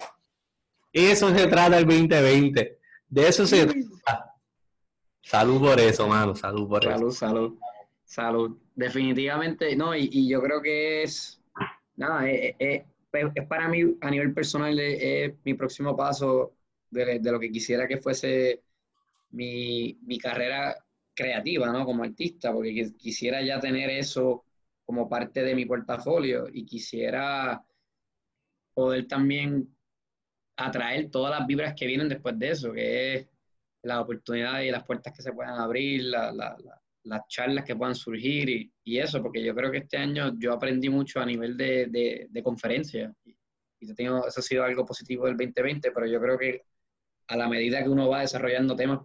Eso 0.93 1.35
se 1.35 1.47
trata 1.47 1.77
el 1.77 1.85
2020. 1.85 2.79
De 3.09 3.27
eso 3.27 3.45
se 3.45 3.65
trata. 3.65 4.33
Salud 5.21 5.59
por 5.59 5.79
eso, 5.79 6.07
mano. 6.07 6.35
Salud 6.35 6.69
por 6.69 6.83
salud, 6.83 7.09
eso. 7.09 7.11
Salud, 7.11 7.59
salud. 8.05 8.57
Definitivamente, 8.75 9.75
no, 9.75 9.95
y, 9.95 10.29
yo 10.29 10.41
creo 10.41 10.61
que 10.61 11.03
es, 11.03 11.41
nada, 11.95 12.29
es, 12.29 12.83
para 13.47 13.67
mí 13.67 13.97
a 14.01 14.11
nivel 14.11 14.33
personal 14.33 14.77
es, 14.79 15.33
mi 15.43 15.53
próximo 15.55 15.95
paso 15.95 16.53
de, 16.91 17.19
lo 17.23 17.39
que 17.39 17.51
quisiera 17.51 17.87
que 17.87 17.97
fuese 17.97 18.61
mi, 19.31 19.97
mi 20.03 20.19
carrera 20.19 20.84
creativa, 21.15 21.71
¿no? 21.71 21.85
Como 21.85 22.03
artista, 22.03 22.53
porque 22.53 22.91
quisiera 22.97 23.41
ya 23.41 23.59
tener 23.59 23.89
eso 23.89 24.45
como 24.85 25.09
parte 25.09 25.43
de 25.43 25.55
mi 25.55 25.65
portafolio 25.65 26.47
y 26.51 26.65
quisiera 26.65 27.63
poder 28.73 29.07
también 29.07 29.75
atraer 30.57 31.09
todas 31.09 31.37
las 31.37 31.47
vibras 31.47 31.73
que 31.75 31.87
vienen 31.87 32.09
después 32.09 32.37
de 32.37 32.49
eso, 32.51 32.71
que 32.71 33.15
es 33.15 33.27
las 33.83 33.99
oportunidades 33.99 34.67
y 34.67 34.71
las 34.71 34.83
puertas 34.83 35.13
que 35.13 35.21
se 35.21 35.33
puedan 35.33 35.59
abrir, 35.59 36.03
las 36.03 37.27
charlas 37.27 37.65
que 37.65 37.75
puedan 37.75 37.95
surgir 37.95 38.49
y, 38.49 38.73
y, 38.83 38.99
eso, 38.99 39.21
porque 39.21 39.43
yo 39.43 39.53
creo 39.55 39.71
que 39.71 39.79
este 39.79 39.97
año 39.97 40.33
yo 40.37 40.53
aprendí 40.53 40.89
mucho 40.89 41.19
a 41.19 41.25
nivel 41.25 41.55
de, 41.55 42.27
de, 42.29 42.43
conferencia 42.43 43.13
y, 43.23 43.35
tengo, 43.93 44.27
eso 44.27 44.39
ha 44.39 44.43
sido 44.43 44.63
algo 44.63 44.85
positivo 44.85 45.25
del 45.27 45.37
2020, 45.37 45.91
pero 45.91 46.07
yo 46.07 46.19
creo 46.19 46.37
que 46.37 46.63
a 47.27 47.37
la 47.37 47.47
medida 47.47 47.83
que 47.83 47.89
uno 47.89 48.09
va 48.09 48.21
desarrollando 48.21 48.75
temas, 48.75 49.01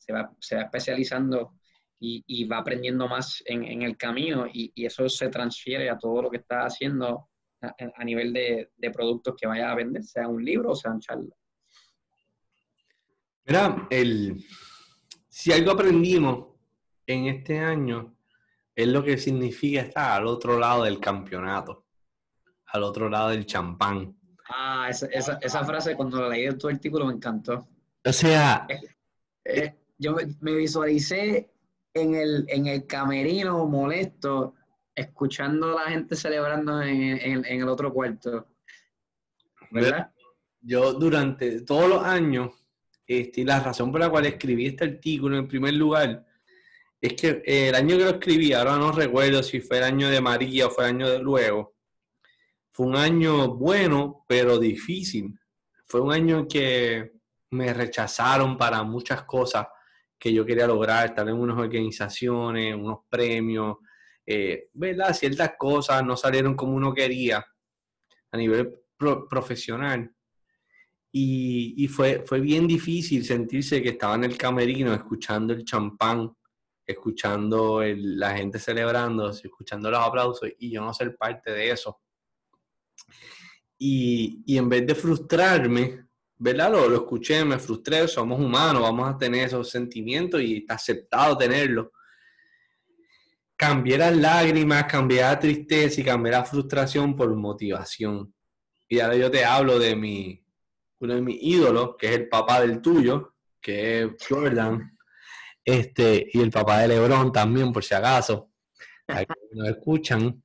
se 0.00 0.12
va, 0.12 0.32
se 0.40 0.56
va 0.56 0.62
especializando 0.62 1.54
y, 2.00 2.44
va 2.44 2.58
aprendiendo 2.58 3.06
más 3.06 3.42
en, 3.44 3.82
el 3.82 3.96
camino 3.96 4.46
y, 4.50 4.72
eso 4.84 5.08
se 5.08 5.28
transfiere 5.28 5.90
a 5.90 5.98
todo 5.98 6.22
lo 6.22 6.30
que 6.30 6.38
está 6.38 6.64
haciendo 6.64 7.28
a, 7.60 8.04
nivel 8.04 8.32
de, 8.32 8.70
productos 8.92 9.34
que 9.38 9.46
vaya 9.46 9.70
a 9.70 9.74
vender, 9.74 10.02
sea 10.02 10.26
un 10.26 10.42
libro 10.42 10.70
o 10.70 10.74
sea 10.74 10.92
un 10.92 11.00
charla. 11.00 11.34
Mira, 13.44 13.86
el, 13.90 14.42
si 15.28 15.52
algo 15.52 15.72
aprendimos 15.72 16.56
en 17.06 17.26
este 17.26 17.58
año 17.58 18.16
es 18.74 18.88
lo 18.88 19.04
que 19.04 19.18
significa 19.18 19.82
estar 19.82 20.20
al 20.20 20.26
otro 20.26 20.58
lado 20.58 20.84
del 20.84 20.98
campeonato, 20.98 21.84
al 22.66 22.82
otro 22.82 23.10
lado 23.10 23.28
del 23.30 23.44
champán. 23.44 24.16
Ah, 24.48 24.86
esa, 24.88 25.06
esa, 25.06 25.38
esa 25.42 25.64
frase 25.64 25.94
cuando 25.94 26.20
la 26.20 26.28
leí 26.30 26.46
en 26.46 26.58
tu 26.58 26.68
artículo 26.68 27.04
me 27.04 27.12
encantó. 27.12 27.68
O 28.04 28.12
sea... 28.12 28.66
Eh, 29.44 29.79
yo 30.00 30.16
me 30.40 30.54
visualicé 30.54 31.50
en 31.92 32.14
el, 32.14 32.46
en 32.48 32.66
el 32.66 32.86
camerino 32.86 33.66
molesto, 33.66 34.54
escuchando 34.94 35.78
a 35.78 35.84
la 35.84 35.90
gente 35.90 36.16
celebrando 36.16 36.80
en, 36.82 37.44
el 37.44 37.68
otro 37.68 37.92
cuarto. 37.92 38.46
¿Verdad? 39.70 40.10
Yo 40.62 40.94
durante 40.94 41.60
todos 41.60 41.88
los 41.88 42.02
años, 42.02 42.50
este, 43.06 43.44
la 43.44 43.60
razón 43.60 43.92
por 43.92 44.00
la 44.00 44.08
cual 44.08 44.26
escribí 44.26 44.66
este 44.66 44.84
artículo 44.84 45.36
en 45.36 45.46
primer 45.46 45.74
lugar, 45.74 46.26
es 46.98 47.12
que 47.14 47.42
el 47.44 47.74
año 47.74 47.98
que 47.98 48.04
lo 48.04 48.10
escribí, 48.10 48.52
ahora 48.54 48.76
no 48.76 48.92
recuerdo 48.92 49.42
si 49.42 49.60
fue 49.60 49.78
el 49.78 49.84
año 49.84 50.08
de 50.08 50.20
María 50.20 50.66
o 50.66 50.70
fue 50.70 50.84
el 50.84 50.96
año 50.96 51.10
de 51.10 51.18
luego, 51.18 51.74
fue 52.72 52.86
un 52.86 52.96
año 52.96 53.54
bueno, 53.54 54.24
pero 54.26 54.58
difícil. 54.58 55.38
Fue 55.86 56.00
un 56.00 56.12
año 56.12 56.46
que 56.48 57.12
me 57.50 57.74
rechazaron 57.74 58.56
para 58.56 58.82
muchas 58.82 59.24
cosas 59.24 59.66
que 60.20 60.32
yo 60.34 60.44
quería 60.44 60.66
lograr, 60.66 61.06
estar 61.06 61.26
en 61.26 61.34
unas 61.34 61.56
organizaciones, 61.56 62.74
unos 62.74 62.98
premios, 63.08 63.78
eh, 64.26 64.68
¿verdad? 64.74 65.14
Ciertas 65.14 65.54
cosas 65.58 66.04
no 66.04 66.14
salieron 66.14 66.54
como 66.54 66.74
uno 66.74 66.92
quería 66.92 67.44
a 68.30 68.36
nivel 68.36 68.70
profesional. 69.28 70.14
Y, 71.12 71.88
fue, 71.88 72.22
fue 72.24 72.38
bien 72.38 72.68
difícil 72.68 73.24
sentirse 73.24 73.82
que 73.82 73.88
estaba 73.88 74.14
en 74.14 74.24
el 74.24 74.36
camerino 74.36 74.94
escuchando 74.94 75.52
el 75.54 75.64
champán, 75.64 76.30
escuchando 76.86 77.82
la 77.82 78.36
gente 78.36 78.60
celebrando, 78.60 79.30
escuchando 79.30 79.90
los 79.90 80.00
aplausos 80.00 80.50
y 80.58 80.70
yo 80.70 80.82
no 80.82 80.94
ser 80.94 81.16
parte 81.16 81.50
de 81.50 81.70
eso. 81.70 82.00
Y, 83.78 84.44
y 84.46 84.58
en 84.58 84.68
vez 84.68 84.86
de 84.86 84.94
frustrarme, 84.94 86.09
¿verdad? 86.40 86.72
Lo, 86.72 86.94
escuché, 86.94 87.44
me 87.44 87.58
frustré, 87.58 88.08
somos 88.08 88.40
humanos, 88.40 88.80
vamos 88.80 89.14
a 89.14 89.18
tener 89.18 89.44
esos 89.44 89.68
sentimientos 89.68 90.40
y 90.40 90.56
está 90.56 90.74
aceptado 90.74 91.36
tenerlos. 91.36 91.88
Cambié 93.56 93.98
las 93.98 94.16
lágrimas, 94.16 94.84
cambié 94.84 95.20
la 95.20 95.38
tristeza 95.38 96.00
y 96.00 96.04
cambié 96.04 96.32
la 96.32 96.44
frustración 96.44 97.14
por 97.14 97.34
motivación. 97.36 98.34
Y 98.88 99.00
ahora 99.00 99.16
yo 99.16 99.30
te 99.30 99.44
hablo 99.44 99.78
de 99.78 99.94
mi, 99.94 100.42
uno 101.00 101.14
de 101.14 101.20
mis 101.20 101.36
ídolos, 101.42 101.96
que 101.98 102.06
es 102.06 102.12
el 102.20 102.28
papá 102.30 102.62
del 102.62 102.80
tuyo, 102.80 103.34
que 103.60 104.02
es 104.02 104.10
Jordan, 104.26 104.96
este, 105.62 106.26
y 106.32 106.40
el 106.40 106.50
papá 106.50 106.80
de 106.80 106.88
Lebron 106.88 107.32
también, 107.32 107.70
por 107.70 107.84
si 107.84 107.94
acaso, 107.94 108.50
nos 109.52 109.68
escuchan. 109.68 110.42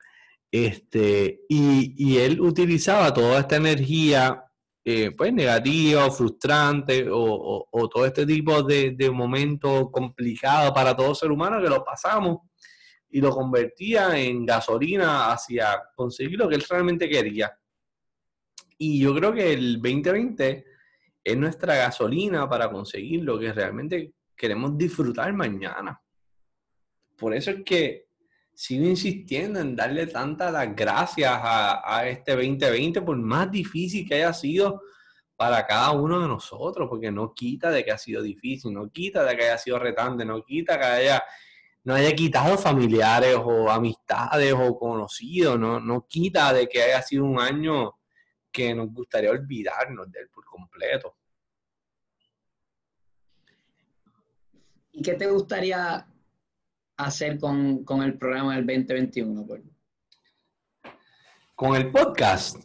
Este, 0.52 1.40
y, 1.48 1.96
y 1.98 2.18
él 2.18 2.42
utilizaba 2.42 3.14
toda 3.14 3.40
esta 3.40 3.56
energía 3.56 4.45
eh, 4.88 5.12
pues 5.18 5.34
negativo, 5.34 6.12
frustrante 6.12 7.08
o, 7.10 7.68
todo 7.92 8.06
este 8.06 8.24
tipo 8.24 8.62
de, 8.62 8.92
de 8.92 9.10
momentos 9.10 9.90
complicados 9.92 10.72
para 10.74 10.96
todo 10.96 11.16
ser 11.16 11.32
humano 11.32 11.60
que 11.60 11.70
lo 11.70 11.84
pasamos 11.84 12.38
y 13.10 13.20
lo 13.20 13.32
convertía 13.32 14.16
en 14.16 14.46
gasolina 14.46 15.32
hacia 15.32 15.82
conseguir 15.96 16.38
lo 16.38 16.48
que 16.48 16.56
él 16.56 16.66
realmente 16.70 17.10
quería. 17.10 17.52
Y 18.78 19.00
yo 19.00 19.16
creo 19.16 19.34
que 19.34 19.54
el 19.54 19.82
2020 19.82 20.66
es 21.24 21.38
nuestra 21.38 21.76
gasolina 21.78 22.48
para 22.48 22.70
conseguir 22.70 23.24
lo 23.24 23.40
que 23.40 23.54
realmente 23.54 24.14
queremos 24.36 24.78
disfrutar 24.78 25.34
mañana. 25.34 26.00
Por 27.18 27.34
eso 27.34 27.50
es 27.50 27.64
que 27.66 28.05
sigo 28.56 28.86
insistiendo 28.86 29.60
en 29.60 29.76
darle 29.76 30.08
tantas 30.08 30.52
las 30.52 30.74
gracias 30.76 31.32
a, 31.32 31.98
a, 31.98 32.08
este 32.08 32.32
2020, 32.32 33.02
por 33.02 33.18
más 33.18 33.52
difícil 33.52 34.08
que 34.08 34.16
haya 34.16 34.34
sido 34.34 34.82
para 35.36 35.68
cada 35.68 35.92
uno 35.92 36.22
de 36.22 36.28
nosotros, 36.28 36.88
porque 36.90 37.12
no 37.12 37.34
quita 37.34 37.70
de 37.70 37.84
que 37.84 37.92
ha 37.92 37.98
sido 37.98 38.22
difícil, 38.22 38.74
no 38.74 38.90
quita 38.90 39.24
de 39.26 39.36
que 39.36 39.44
haya 39.44 39.58
sido 39.58 39.78
retante, 39.78 40.24
no 40.24 40.42
quita 40.44 40.80
que 40.80 40.86
haya, 40.86 41.24
no 41.84 41.94
haya 41.94 42.16
quitado 42.16 42.58
familiares 42.58 43.36
o 43.36 43.70
amistades 43.70 44.54
o 44.54 44.80
conocidos, 44.80 45.60
no, 45.60 45.80
no 45.82 46.08
quita 46.08 46.54
de 46.54 46.68
que 46.68 46.82
haya 46.82 47.02
sido 47.02 47.26
un 47.26 47.40
año 47.40 48.00
que 48.50 48.74
nos 48.74 48.90
gustaría 48.94 49.32
olvidarnos 49.32 50.10
de 50.10 50.22
él 50.22 50.30
por 50.30 50.46
completo. 50.46 51.18
¿Y 54.94 55.02
qué 55.02 55.16
te 55.16 55.28
gustaría 55.28 56.08
hacer 56.98 57.40
con, 57.40 57.86
el 58.04 58.18
programa 58.18 58.56
del 58.56 58.66
2021? 58.66 59.46
Pues? 59.48 59.62
Con 61.56 61.76
el 61.76 61.92
podcast. 61.92 62.64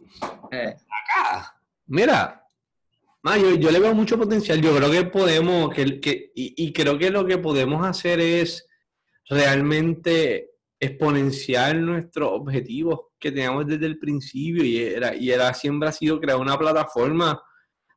Eh. 0.50 0.76
Acá. 0.76 1.56
Mira, 1.86 2.40
yo, 3.58 3.70
le 3.70 3.80
veo 3.80 3.94
mucho 3.94 4.18
potencial. 4.18 4.60
Yo 4.60 4.74
creo 4.74 4.90
que 4.90 5.04
podemos, 5.04 5.74
que, 5.74 6.00
que 6.00 6.32
y, 6.34 6.72
creo 6.72 6.98
que 6.98 7.10
lo 7.10 7.26
que 7.26 7.38
podemos 7.38 7.86
hacer 7.86 8.20
es 8.20 8.66
realmente 9.28 10.50
exponenciar 10.78 11.76
nuestros 11.76 12.30
objetivos 12.32 13.00
que 13.18 13.30
teníamos 13.30 13.66
desde 13.66 13.86
el 13.86 13.98
principio 13.98 14.64
y 14.64 14.78
era, 14.78 15.14
y 15.14 15.30
era 15.30 15.52
siempre 15.52 15.88
ha 15.88 15.92
sido 15.92 16.18
crear 16.18 16.38
una 16.38 16.58
plataforma 16.58 17.40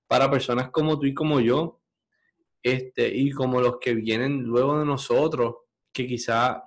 para 0.07 0.29
personas 0.29 0.69
como 0.69 0.99
tú 0.99 1.05
y 1.05 1.13
como 1.13 1.39
yo, 1.39 1.81
este, 2.61 3.07
y 3.15 3.31
como 3.31 3.61
los 3.61 3.77
que 3.79 3.93
vienen 3.93 4.43
luego 4.43 4.79
de 4.79 4.85
nosotros, 4.85 5.55
que 5.93 6.07
quizá 6.07 6.63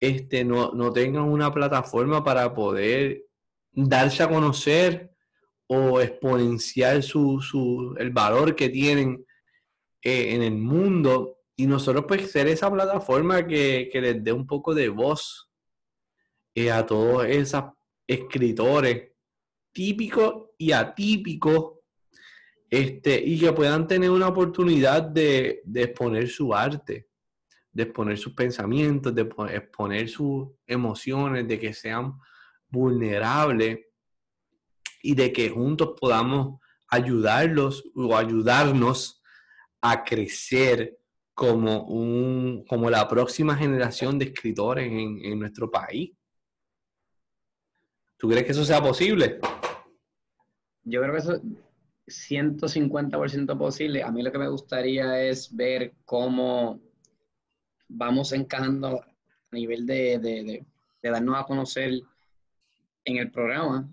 este, 0.00 0.44
no, 0.44 0.72
no 0.72 0.92
tengan 0.92 1.24
una 1.24 1.52
plataforma 1.52 2.24
para 2.24 2.52
poder 2.52 3.24
darse 3.72 4.22
a 4.22 4.28
conocer 4.28 5.12
o 5.68 6.00
exponenciar 6.00 7.02
su, 7.02 7.94
el 7.98 8.10
valor 8.10 8.54
que 8.54 8.68
tienen 8.68 9.24
eh, 10.02 10.34
en 10.34 10.42
el 10.42 10.56
mundo. 10.56 11.38
Y 11.56 11.66
nosotros 11.66 12.04
pues 12.06 12.30
ser 12.30 12.48
esa 12.48 12.70
plataforma 12.70 13.46
que, 13.46 13.90
les 13.92 14.22
dé 14.22 14.32
un 14.32 14.46
poco 14.46 14.74
de 14.74 14.88
voz 14.88 15.50
eh, 16.54 16.70
a 16.70 16.84
todos 16.84 17.26
esos 17.26 17.64
escritores 18.06 19.10
típicos 19.72 20.50
y 20.58 20.72
atípicos 20.72 21.72
este, 22.70 23.22
y 23.24 23.38
que 23.38 23.52
puedan 23.52 23.86
tener 23.86 24.10
una 24.10 24.28
oportunidad 24.28 25.02
de, 25.02 25.62
de 25.64 25.82
exponer 25.82 26.28
su 26.28 26.54
arte 26.54 27.08
de 27.76 27.82
exponer 27.82 28.16
sus 28.16 28.32
pensamientos, 28.32 29.14
de 29.14 29.28
exponer 29.52 30.08
sus 30.08 30.48
emociones, 30.66 31.46
de 31.46 31.60
que 31.60 31.74
sean 31.74 32.14
vulnerables 32.70 33.80
y 35.02 35.14
de 35.14 35.30
que 35.30 35.50
juntos 35.50 35.94
podamos 36.00 36.58
ayudarlos 36.88 37.84
o 37.94 38.16
ayudarnos 38.16 39.22
a 39.82 40.04
crecer 40.04 40.96
como, 41.34 41.84
un, 41.84 42.64
como 42.66 42.88
la 42.88 43.06
próxima 43.06 43.54
generación 43.54 44.18
de 44.18 44.24
escritores 44.24 44.90
en, 44.90 45.18
en 45.22 45.38
nuestro 45.38 45.70
país. 45.70 46.16
¿Tú 48.16 48.30
crees 48.30 48.46
que 48.46 48.52
eso 48.52 48.64
sea 48.64 48.80
posible? 48.80 49.38
Yo 50.82 51.02
creo 51.02 51.12
que 51.12 51.18
eso 51.18 51.42
150% 52.06 53.58
posible. 53.58 54.02
A 54.02 54.10
mí 54.10 54.22
lo 54.22 54.32
que 54.32 54.38
me 54.38 54.48
gustaría 54.48 55.22
es 55.24 55.54
ver 55.54 55.92
cómo 56.06 56.80
vamos 57.88 58.32
encajando 58.32 59.00
a 59.02 59.54
nivel 59.54 59.86
de, 59.86 60.18
de, 60.18 60.66
de, 61.02 61.10
darnos 61.10 61.36
a 61.36 61.44
conocer 61.44 62.02
en 63.04 63.16
el 63.16 63.30
programa 63.30 63.88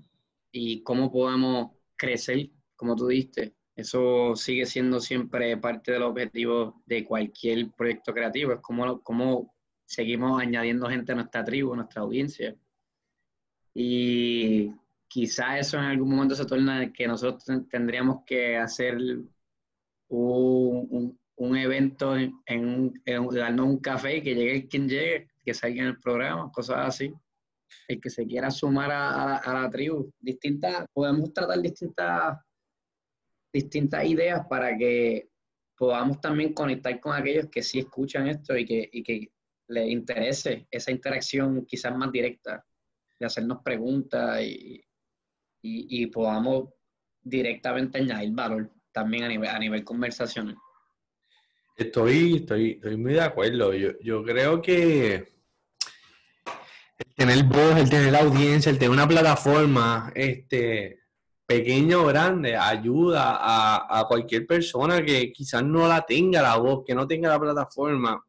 y 0.51 0.81
cómo 0.81 1.11
podamos 1.11 1.71
crecer, 1.95 2.49
como 2.75 2.95
tú 2.95 3.07
diste. 3.07 3.53
Eso 3.75 4.35
sigue 4.35 4.65
siendo 4.65 4.99
siempre 4.99 5.57
parte 5.57 5.91
del 5.91 6.03
objetivo 6.03 6.81
de 6.85 7.03
cualquier 7.05 7.71
proyecto 7.71 8.13
creativo. 8.13 8.53
Es 8.53 8.59
como, 8.59 9.01
como 9.01 9.53
seguimos 9.85 10.41
añadiendo 10.41 10.89
gente 10.89 11.11
a 11.11 11.15
nuestra 11.15 11.43
tribu, 11.43 11.73
a 11.73 11.77
nuestra 11.77 12.01
audiencia. 12.01 12.55
Y 13.73 14.71
quizá 15.07 15.57
eso 15.57 15.77
en 15.77 15.85
algún 15.85 16.09
momento 16.09 16.35
se 16.35 16.45
torna 16.45 16.91
que 16.91 17.07
nosotros 17.07 17.45
tendríamos 17.69 18.23
que 18.25 18.57
hacer 18.57 18.97
un, 20.07 20.87
un, 20.89 21.19
evento 21.37 22.15
en, 22.15 22.33
en, 22.45 23.59
un 23.59 23.79
café 23.79 24.17
y 24.17 24.21
que 24.21 24.35
llegue 24.35 24.67
quien 24.67 24.87
llegue, 24.87 25.27
que 25.43 25.53
salga 25.53 25.81
en 25.81 25.87
el 25.89 25.99
programa, 25.99 26.51
cosas 26.51 26.87
así. 26.87 27.13
El 27.87 27.99
que 27.99 28.09
se 28.09 28.25
quiera 28.25 28.51
sumar 28.51 28.91
a, 28.91 29.41
la 29.53 29.69
tribu. 29.69 30.11
Distintas, 30.19 30.85
podemos 30.93 31.33
tratar 31.33 31.59
distintas, 31.59 32.37
distintas 33.51 34.05
ideas 34.05 34.45
para 34.47 34.77
que 34.77 35.29
podamos 35.75 36.21
también 36.21 36.53
conectar 36.53 36.99
con 36.99 37.13
aquellos 37.13 37.49
que 37.49 37.63
sí 37.63 37.79
escuchan 37.79 38.27
esto 38.27 38.55
y 38.55 38.65
que, 38.65 38.89
y 38.91 39.03
que 39.03 39.31
les 39.69 39.89
interese 39.89 40.67
esa 40.69 40.91
interacción 40.91 41.65
quizás 41.65 41.95
más 41.97 42.11
directa, 42.11 42.63
de 43.19 43.25
hacernos 43.25 43.61
preguntas 43.63 44.41
y, 44.41 44.83
y, 45.61 46.07
podamos 46.07 46.69
directamente 47.21 47.97
añadir 47.97 48.31
valor 48.33 48.71
también 48.91 49.23
a 49.23 49.27
nivel, 49.29 49.49
a 49.49 49.59
nivel 49.59 49.83
conversacional. 49.83 50.57
Estoy, 51.75 52.35
estoy, 52.35 52.71
estoy 52.71 52.97
muy 52.97 53.13
de 53.13 53.21
acuerdo. 53.21 53.73
Yo, 53.73 53.91
yo 54.01 54.23
creo 54.23 54.61
que 54.61 55.15
el 56.97 57.15
tener 57.15 57.43
voz, 57.45 57.77
el 57.77 57.89
tener 57.89 58.15
audiencia, 58.15 58.69
el 58.69 58.77
tener 58.77 58.91
una 58.91 59.07
plataforma, 59.07 60.11
este, 60.13 60.99
pequeña 61.45 61.97
o 61.97 62.05
grande, 62.05 62.55
ayuda 62.55 63.37
a, 63.37 63.99
a, 63.99 64.07
cualquier 64.07 64.45
persona 64.45 65.03
que 65.03 65.31
quizás 65.31 65.63
no 65.63 65.87
la 65.87 66.05
tenga 66.05 66.41
la 66.41 66.57
voz, 66.57 66.83
que 66.85 66.93
no 66.93 67.07
tenga 67.07 67.29
la 67.29 67.39
plataforma. 67.39 68.23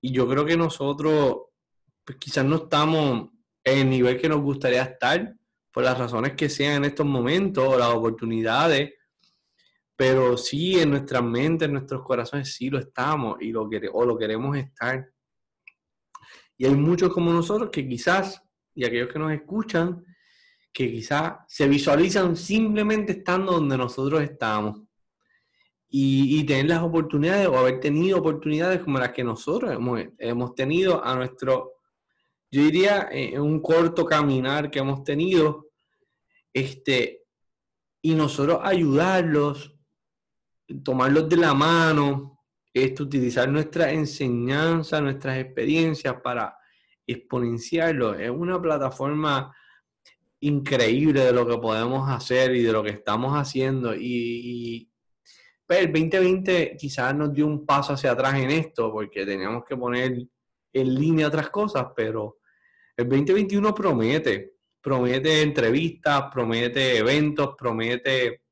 Y 0.00 0.12
yo 0.12 0.28
creo 0.28 0.44
que 0.44 0.56
nosotros, 0.56 1.36
pues 2.04 2.18
quizás 2.18 2.44
no 2.44 2.56
estamos 2.56 3.30
en 3.64 3.78
el 3.78 3.90
nivel 3.90 4.20
que 4.20 4.28
nos 4.28 4.42
gustaría 4.42 4.82
estar, 4.82 5.34
por 5.72 5.84
las 5.84 5.98
razones 5.98 6.32
que 6.32 6.48
sean 6.48 6.76
en 6.76 6.84
estos 6.86 7.06
momentos, 7.06 7.78
las 7.78 7.90
oportunidades, 7.90 8.94
pero 9.98 10.36
sí 10.36 10.78
en 10.78 10.90
nuestras 10.90 11.24
mentes, 11.24 11.66
en 11.66 11.72
nuestros 11.72 12.04
corazones, 12.04 12.54
sí 12.54 12.70
lo 12.70 12.78
estamos 12.78 13.36
y 13.40 13.50
lo 13.50 13.68
o 13.92 14.04
lo 14.04 14.16
queremos 14.16 14.56
estar. 14.56 15.10
Y 16.56 16.66
hay 16.66 16.74
muchos 16.76 17.12
como 17.12 17.32
nosotros 17.32 17.70
que 17.72 17.86
quizás, 17.88 18.40
y 18.76 18.84
aquellos 18.84 19.12
que 19.12 19.18
nos 19.18 19.32
escuchan, 19.32 20.04
que 20.72 20.88
quizás 20.88 21.38
se 21.48 21.66
visualizan 21.66 22.36
simplemente 22.36 23.10
estando 23.10 23.54
donde 23.54 23.76
nosotros 23.76 24.22
estamos. 24.22 24.82
Y, 25.88 26.44
tener 26.44 26.66
las 26.66 26.82
oportunidades 26.84 27.48
o 27.48 27.58
haber 27.58 27.80
tenido 27.80 28.18
oportunidades 28.18 28.82
como 28.82 29.00
las 29.00 29.10
que 29.10 29.24
nosotros 29.24 29.76
hemos, 30.18 30.54
tenido 30.54 31.04
a 31.04 31.16
nuestro, 31.16 31.72
yo 32.52 32.62
diría, 32.62 33.08
en 33.10 33.40
un 33.40 33.60
corto 33.60 34.04
caminar 34.04 34.70
que 34.70 34.78
hemos 34.78 35.02
tenido, 35.02 35.70
este, 36.52 37.24
y 38.00 38.14
nosotros 38.14 38.60
ayudarlos, 38.62 39.77
tomarlos 40.82 41.28
de 41.28 41.36
la 41.36 41.54
mano, 41.54 42.40
esto, 42.72 43.04
utilizar 43.04 43.48
nuestra 43.48 43.92
enseñanza, 43.92 45.00
nuestras 45.00 45.38
experiencias 45.38 46.16
para 46.22 46.56
exponenciarlo. 47.06 48.14
Es 48.14 48.30
una 48.30 48.60
plataforma 48.60 49.54
increíble 50.40 51.24
de 51.24 51.32
lo 51.32 51.46
que 51.46 51.58
podemos 51.58 52.08
hacer 52.08 52.54
y 52.54 52.62
de 52.62 52.72
lo 52.72 52.82
que 52.82 52.90
estamos 52.90 53.34
haciendo. 53.34 53.94
Y, 53.96 54.90
pues, 55.66 55.80
el 55.80 55.92
2020 55.92 56.76
quizás 56.78 57.14
nos 57.14 57.32
dio 57.32 57.46
un 57.46 57.66
paso 57.66 57.94
hacia 57.94 58.12
atrás 58.12 58.34
en 58.34 58.50
esto, 58.50 58.92
porque 58.92 59.26
teníamos 59.26 59.64
que 59.64 59.76
poner 59.76 60.26
en 60.72 60.94
línea 60.94 61.28
otras 61.28 61.50
cosas, 61.50 61.86
pero 61.96 62.38
el 62.96 63.08
2021 63.08 63.74
promete 63.74 64.58
promete 64.80 65.42
entrevistas, 65.42 66.24
promete 66.32 66.98
eventos, 66.98 67.54
promete 67.58 68.42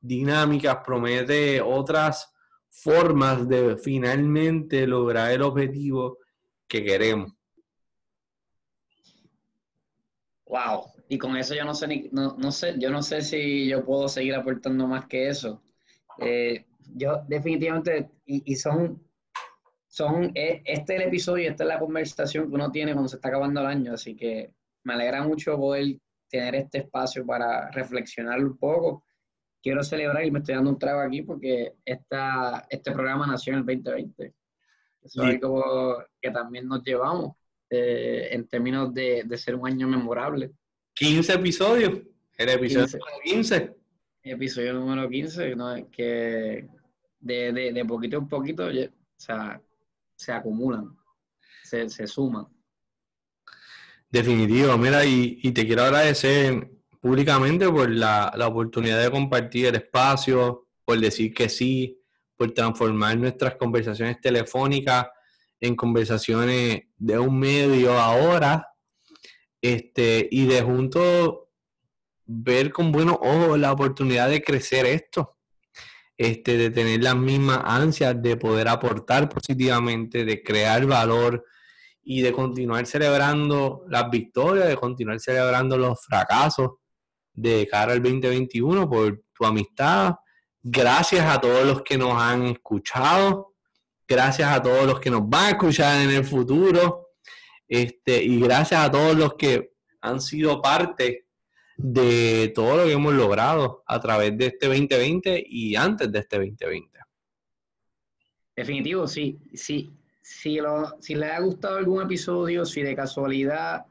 dinámicas, 0.00 0.78
promete 0.84 1.60
otras 1.60 2.32
formas 2.70 3.48
de 3.48 3.76
finalmente 3.76 4.86
lograr 4.86 5.32
el 5.32 5.42
objetivo 5.42 6.18
que 6.66 6.84
queremos. 6.84 7.32
Wow, 10.46 10.92
y 11.08 11.18
con 11.18 11.36
eso 11.36 11.54
yo 11.54 11.64
no 11.64 11.74
sé 11.74 11.86
ni, 11.86 12.08
no, 12.12 12.36
no, 12.36 12.50
sé, 12.50 12.74
yo 12.78 12.90
no 12.90 13.02
sé 13.02 13.22
si 13.22 13.68
yo 13.68 13.84
puedo 13.84 14.08
seguir 14.08 14.34
aportando 14.34 14.86
más 14.86 15.06
que 15.06 15.28
eso. 15.28 15.62
Eh, 16.18 16.66
yo 16.94 17.22
definitivamente, 17.28 18.10
y, 18.26 18.56
son, 18.56 19.00
son, 19.86 20.32
e, 20.34 20.62
este 20.64 20.94
es 20.94 21.00
el 21.00 21.08
episodio, 21.08 21.50
esta 21.50 21.64
es 21.64 21.68
la 21.68 21.78
conversación 21.78 22.48
que 22.48 22.54
uno 22.54 22.70
tiene 22.70 22.92
cuando 22.92 23.08
se 23.08 23.16
está 23.16 23.28
acabando 23.28 23.60
el 23.60 23.66
año, 23.66 23.94
así 23.94 24.16
que 24.16 24.52
me 24.82 24.94
alegra 24.94 25.22
mucho 25.22 25.56
poder 25.56 25.96
tener 26.28 26.54
este 26.54 26.78
espacio 26.78 27.24
para 27.24 27.70
reflexionar 27.70 28.42
un 28.42 28.56
poco. 28.56 29.04
Quiero 29.62 29.82
celebrar 29.82 30.24
y 30.24 30.30
me 30.30 30.38
estoy 30.38 30.54
dando 30.54 30.70
un 30.70 30.78
trago 30.78 31.00
aquí 31.00 31.22
porque 31.22 31.74
esta, 31.84 32.66
este 32.70 32.92
programa 32.92 33.26
nació 33.26 33.52
en 33.52 33.60
el 33.60 33.66
2020. 33.66 34.34
Eso 35.02 35.22
es 35.22 35.28
algo 35.28 36.04
que 36.20 36.30
también 36.30 36.66
nos 36.66 36.82
llevamos 36.82 37.36
eh, 37.68 38.28
en 38.32 38.46
términos 38.48 38.92
de, 38.92 39.22
de, 39.24 39.38
ser 39.38 39.54
un 39.54 39.66
año 39.66 39.86
memorable. 39.86 40.50
15 40.94 41.34
episodios. 41.34 42.00
El 42.36 42.48
episodio 42.48 42.86
15. 42.86 42.98
número 42.98 43.20
15. 43.22 43.76
Episodio 44.22 44.72
número 44.74 45.08
15, 45.08 45.56
¿no? 45.56 45.90
que 45.90 46.68
de, 47.20 47.52
de, 47.52 47.72
de 47.72 47.84
poquito 47.84 48.18
en 48.18 48.28
poquito 48.28 48.66
o 48.66 48.70
sea, 49.16 49.60
se 50.16 50.32
acumulan, 50.32 50.96
se, 51.62 51.88
se 51.88 52.06
suman. 52.06 52.46
Definitivo, 54.10 54.76
mira, 54.76 55.04
y, 55.04 55.52
te 55.52 55.64
quiero 55.64 55.82
agradecer 55.82 56.68
públicamente 57.00 57.68
por 57.68 57.90
la, 57.90 58.32
oportunidad 58.46 59.02
de 59.02 59.10
compartir 59.10 59.66
el 59.66 59.76
espacio, 59.76 60.68
por 60.84 60.98
decir 61.00 61.32
que 61.32 61.48
sí, 61.48 61.98
por 62.36 62.52
transformar 62.52 63.16
nuestras 63.18 63.56
conversaciones 63.56 64.20
telefónicas 64.20 65.08
en 65.60 65.76
conversaciones 65.76 66.82
de 66.96 67.18
un 67.18 67.38
medio 67.38 67.98
ahora, 67.98 68.68
este, 69.62 70.28
y 70.30 70.46
de 70.46 70.62
juntos 70.62 71.40
ver 72.24 72.72
con 72.72 72.92
buenos 72.92 73.16
ojos 73.20 73.58
la 73.58 73.72
oportunidad 73.72 74.30
de 74.30 74.42
crecer 74.42 74.86
esto, 74.86 75.36
este, 76.16 76.56
de 76.56 76.70
tener 76.70 77.02
las 77.02 77.16
mismas 77.16 77.60
ansias 77.64 78.20
de 78.22 78.36
poder 78.36 78.68
aportar 78.68 79.28
positivamente, 79.28 80.24
de 80.24 80.42
crear 80.42 80.86
valor, 80.86 81.44
y 82.02 82.22
de 82.22 82.32
continuar 82.32 82.86
celebrando 82.86 83.84
las 83.88 84.10
victorias, 84.10 84.68
de 84.68 84.76
continuar 84.76 85.20
celebrando 85.20 85.76
los 85.76 86.04
fracasos 86.04 86.70
de 87.40 87.66
cara 87.66 87.92
al 87.92 88.02
2021 88.02 88.88
por 88.88 89.22
tu 89.32 89.44
amistad. 89.44 90.14
Gracias 90.62 91.24
a 91.24 91.40
todos 91.40 91.64
los 91.64 91.82
que 91.82 91.96
nos 91.96 92.20
han 92.20 92.46
escuchado. 92.46 93.54
Gracias 94.06 94.50
a 94.50 94.62
todos 94.62 94.86
los 94.86 95.00
que 95.00 95.10
nos 95.10 95.28
van 95.28 95.44
a 95.44 95.50
escuchar 95.50 96.02
en 96.02 96.10
el 96.10 96.24
futuro. 96.24 97.08
Este, 97.66 98.22
y 98.22 98.40
gracias 98.40 98.80
a 98.80 98.90
todos 98.90 99.16
los 99.16 99.34
que 99.34 99.72
han 100.00 100.20
sido 100.20 100.60
parte 100.60 101.26
de 101.76 102.52
todo 102.54 102.78
lo 102.78 102.84
que 102.84 102.92
hemos 102.92 103.14
logrado 103.14 103.82
a 103.86 104.00
través 104.00 104.36
de 104.36 104.46
este 104.46 104.66
2020 104.66 105.44
y 105.48 105.76
antes 105.76 106.10
de 106.10 106.18
este 106.18 106.36
2020. 106.36 106.98
Definitivo, 108.56 109.06
sí, 109.06 109.38
sí 109.54 109.90
si, 110.30 110.56
lo, 110.58 110.96
si 111.00 111.16
le 111.16 111.26
ha 111.26 111.40
gustado 111.40 111.76
algún 111.76 112.02
episodio, 112.02 112.64
si 112.64 112.82
de 112.82 112.94
casualidad 112.94 113.86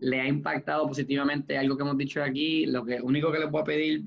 le 0.00 0.20
ha 0.20 0.26
impactado 0.26 0.86
positivamente 0.86 1.56
algo 1.56 1.76
que 1.76 1.82
hemos 1.82 1.96
dicho 1.96 2.22
aquí, 2.22 2.66
lo 2.66 2.84
único 3.02 3.32
que 3.32 3.38
les 3.38 3.50
voy 3.50 3.62
a 3.62 3.64
pedir, 3.64 4.04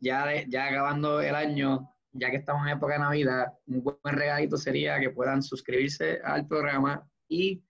ya, 0.00 0.44
ya 0.46 0.66
acabando 0.66 1.20
el 1.20 1.34
año, 1.34 1.90
ya 2.12 2.30
que 2.30 2.36
estamos 2.36 2.66
en 2.66 2.76
época 2.76 2.94
de 2.94 3.00
Navidad, 3.00 3.52
un 3.66 3.82
buen 3.82 3.98
regalito 4.02 4.56
sería 4.56 5.00
que 5.00 5.10
puedan 5.10 5.42
suscribirse 5.42 6.20
al 6.24 6.46
programa 6.46 7.08
y 7.28 7.62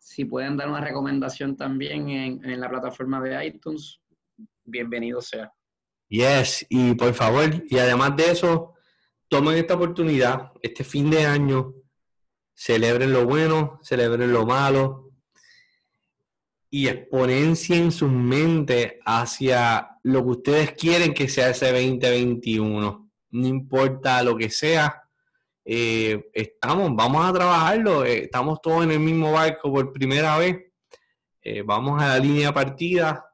si 0.00 0.24
pueden 0.24 0.56
dar 0.56 0.68
una 0.68 0.80
recomendación 0.80 1.56
también 1.56 2.08
en, 2.08 2.44
en 2.44 2.60
la 2.60 2.68
plataforma 2.68 3.20
de 3.20 3.46
iTunes, 3.46 4.00
bienvenido 4.64 5.20
sea. 5.20 5.52
Yes, 6.08 6.66
y 6.70 6.94
por 6.94 7.12
favor, 7.12 7.64
y 7.68 7.78
además 7.78 8.16
de 8.16 8.30
eso, 8.30 8.74
tomen 9.28 9.58
esta 9.58 9.74
oportunidad, 9.74 10.52
este 10.62 10.84
fin 10.84 11.10
de 11.10 11.26
año, 11.26 11.74
celebren 12.54 13.12
lo 13.12 13.26
bueno, 13.26 13.78
celebren 13.82 14.32
lo 14.32 14.46
malo 14.46 15.07
y 16.70 16.88
exponencien 16.88 17.90
su 17.90 18.08
mente 18.08 19.00
hacia 19.04 19.98
lo 20.02 20.22
que 20.22 20.30
ustedes 20.30 20.72
quieren 20.72 21.14
que 21.14 21.28
sea 21.28 21.50
ese 21.50 21.72
2021. 21.72 23.10
No 23.30 23.46
importa 23.46 24.22
lo 24.22 24.36
que 24.36 24.50
sea, 24.50 25.02
eh, 25.64 26.30
estamos, 26.32 26.94
vamos 26.94 27.28
a 27.28 27.32
trabajarlo, 27.32 28.04
eh, 28.04 28.24
estamos 28.24 28.60
todos 28.62 28.84
en 28.84 28.92
el 28.92 29.00
mismo 29.00 29.32
barco 29.32 29.70
por 29.70 29.92
primera 29.92 30.38
vez, 30.38 30.56
eh, 31.42 31.62
vamos 31.62 32.02
a 32.02 32.08
la 32.08 32.18
línea 32.18 32.52
partida, 32.54 33.24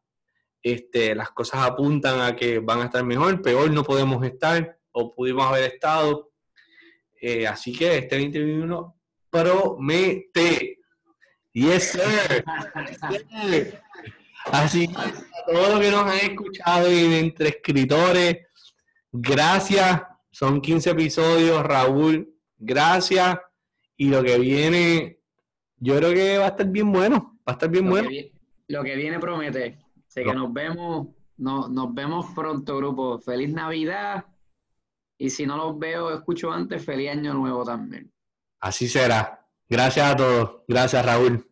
este, 0.61 1.15
las 1.15 1.31
cosas 1.31 1.61
apuntan 1.63 2.21
a 2.21 2.35
que 2.35 2.59
van 2.59 2.81
a 2.81 2.85
estar 2.87 3.05
mejor, 3.05 3.41
peor 3.41 3.71
no 3.71 3.85
podemos 3.85 4.25
estar 4.25 4.79
o 4.93 5.15
pudimos 5.15 5.47
haber 5.47 5.75
estado. 5.75 6.31
Así 7.49 7.73
que 7.73 7.97
este 7.97 8.17
2021 8.19 9.01
promete. 9.31 10.74
Yes, 11.55 11.93
sir. 11.93 12.45
Así 14.47 14.89
que 14.89 14.97
a 14.97 15.13
todos 15.47 15.69
los 15.71 15.81
que 15.81 15.91
nos 15.91 16.01
han 16.03 16.31
escuchado 16.31 16.89
entre 16.89 17.49
escritores, 17.51 18.39
gracias. 19.13 20.03
Son 20.33 20.61
15 20.61 20.91
episodios, 20.91 21.63
Raúl. 21.63 22.35
Gracias. 22.59 23.39
Y 23.97 24.09
lo 24.09 24.25
que 24.25 24.37
viene, 24.39 25.21
yo 25.77 25.97
creo 25.97 26.13
que 26.13 26.39
va 26.39 26.47
a 26.47 26.49
estar 26.49 26.67
bien 26.67 26.91
bueno. 26.91 27.39
Va 27.49 27.53
a 27.53 27.53
estar 27.53 27.71
bien 27.71 27.89
bueno. 27.89 28.11
lo 28.67 28.83
que 28.83 28.97
viene 28.97 29.21
promete. 29.21 29.79
Así 30.09 30.25
que 30.25 30.35
nos 30.35 30.53
vemos, 30.53 31.07
no, 31.37 31.69
nos 31.69 31.95
vemos 31.95 32.27
pronto, 32.35 32.77
grupo. 32.79 33.21
Feliz 33.21 33.51
Navidad. 33.51 34.25
Y 35.19 35.31
si 35.31 35.47
no 35.47 35.57
los 35.57 35.79
veo, 35.79 36.13
escucho 36.13 36.51
antes, 36.51 36.85
feliz 36.85 37.11
año 37.11 37.33
nuevo 37.33 37.65
también. 37.65 38.13
Así 38.59 38.89
será. 38.89 39.44
Gracias 39.69 40.07
a 40.07 40.17
todos. 40.17 40.51
Gracias, 40.69 41.05
Raúl. 41.05 41.47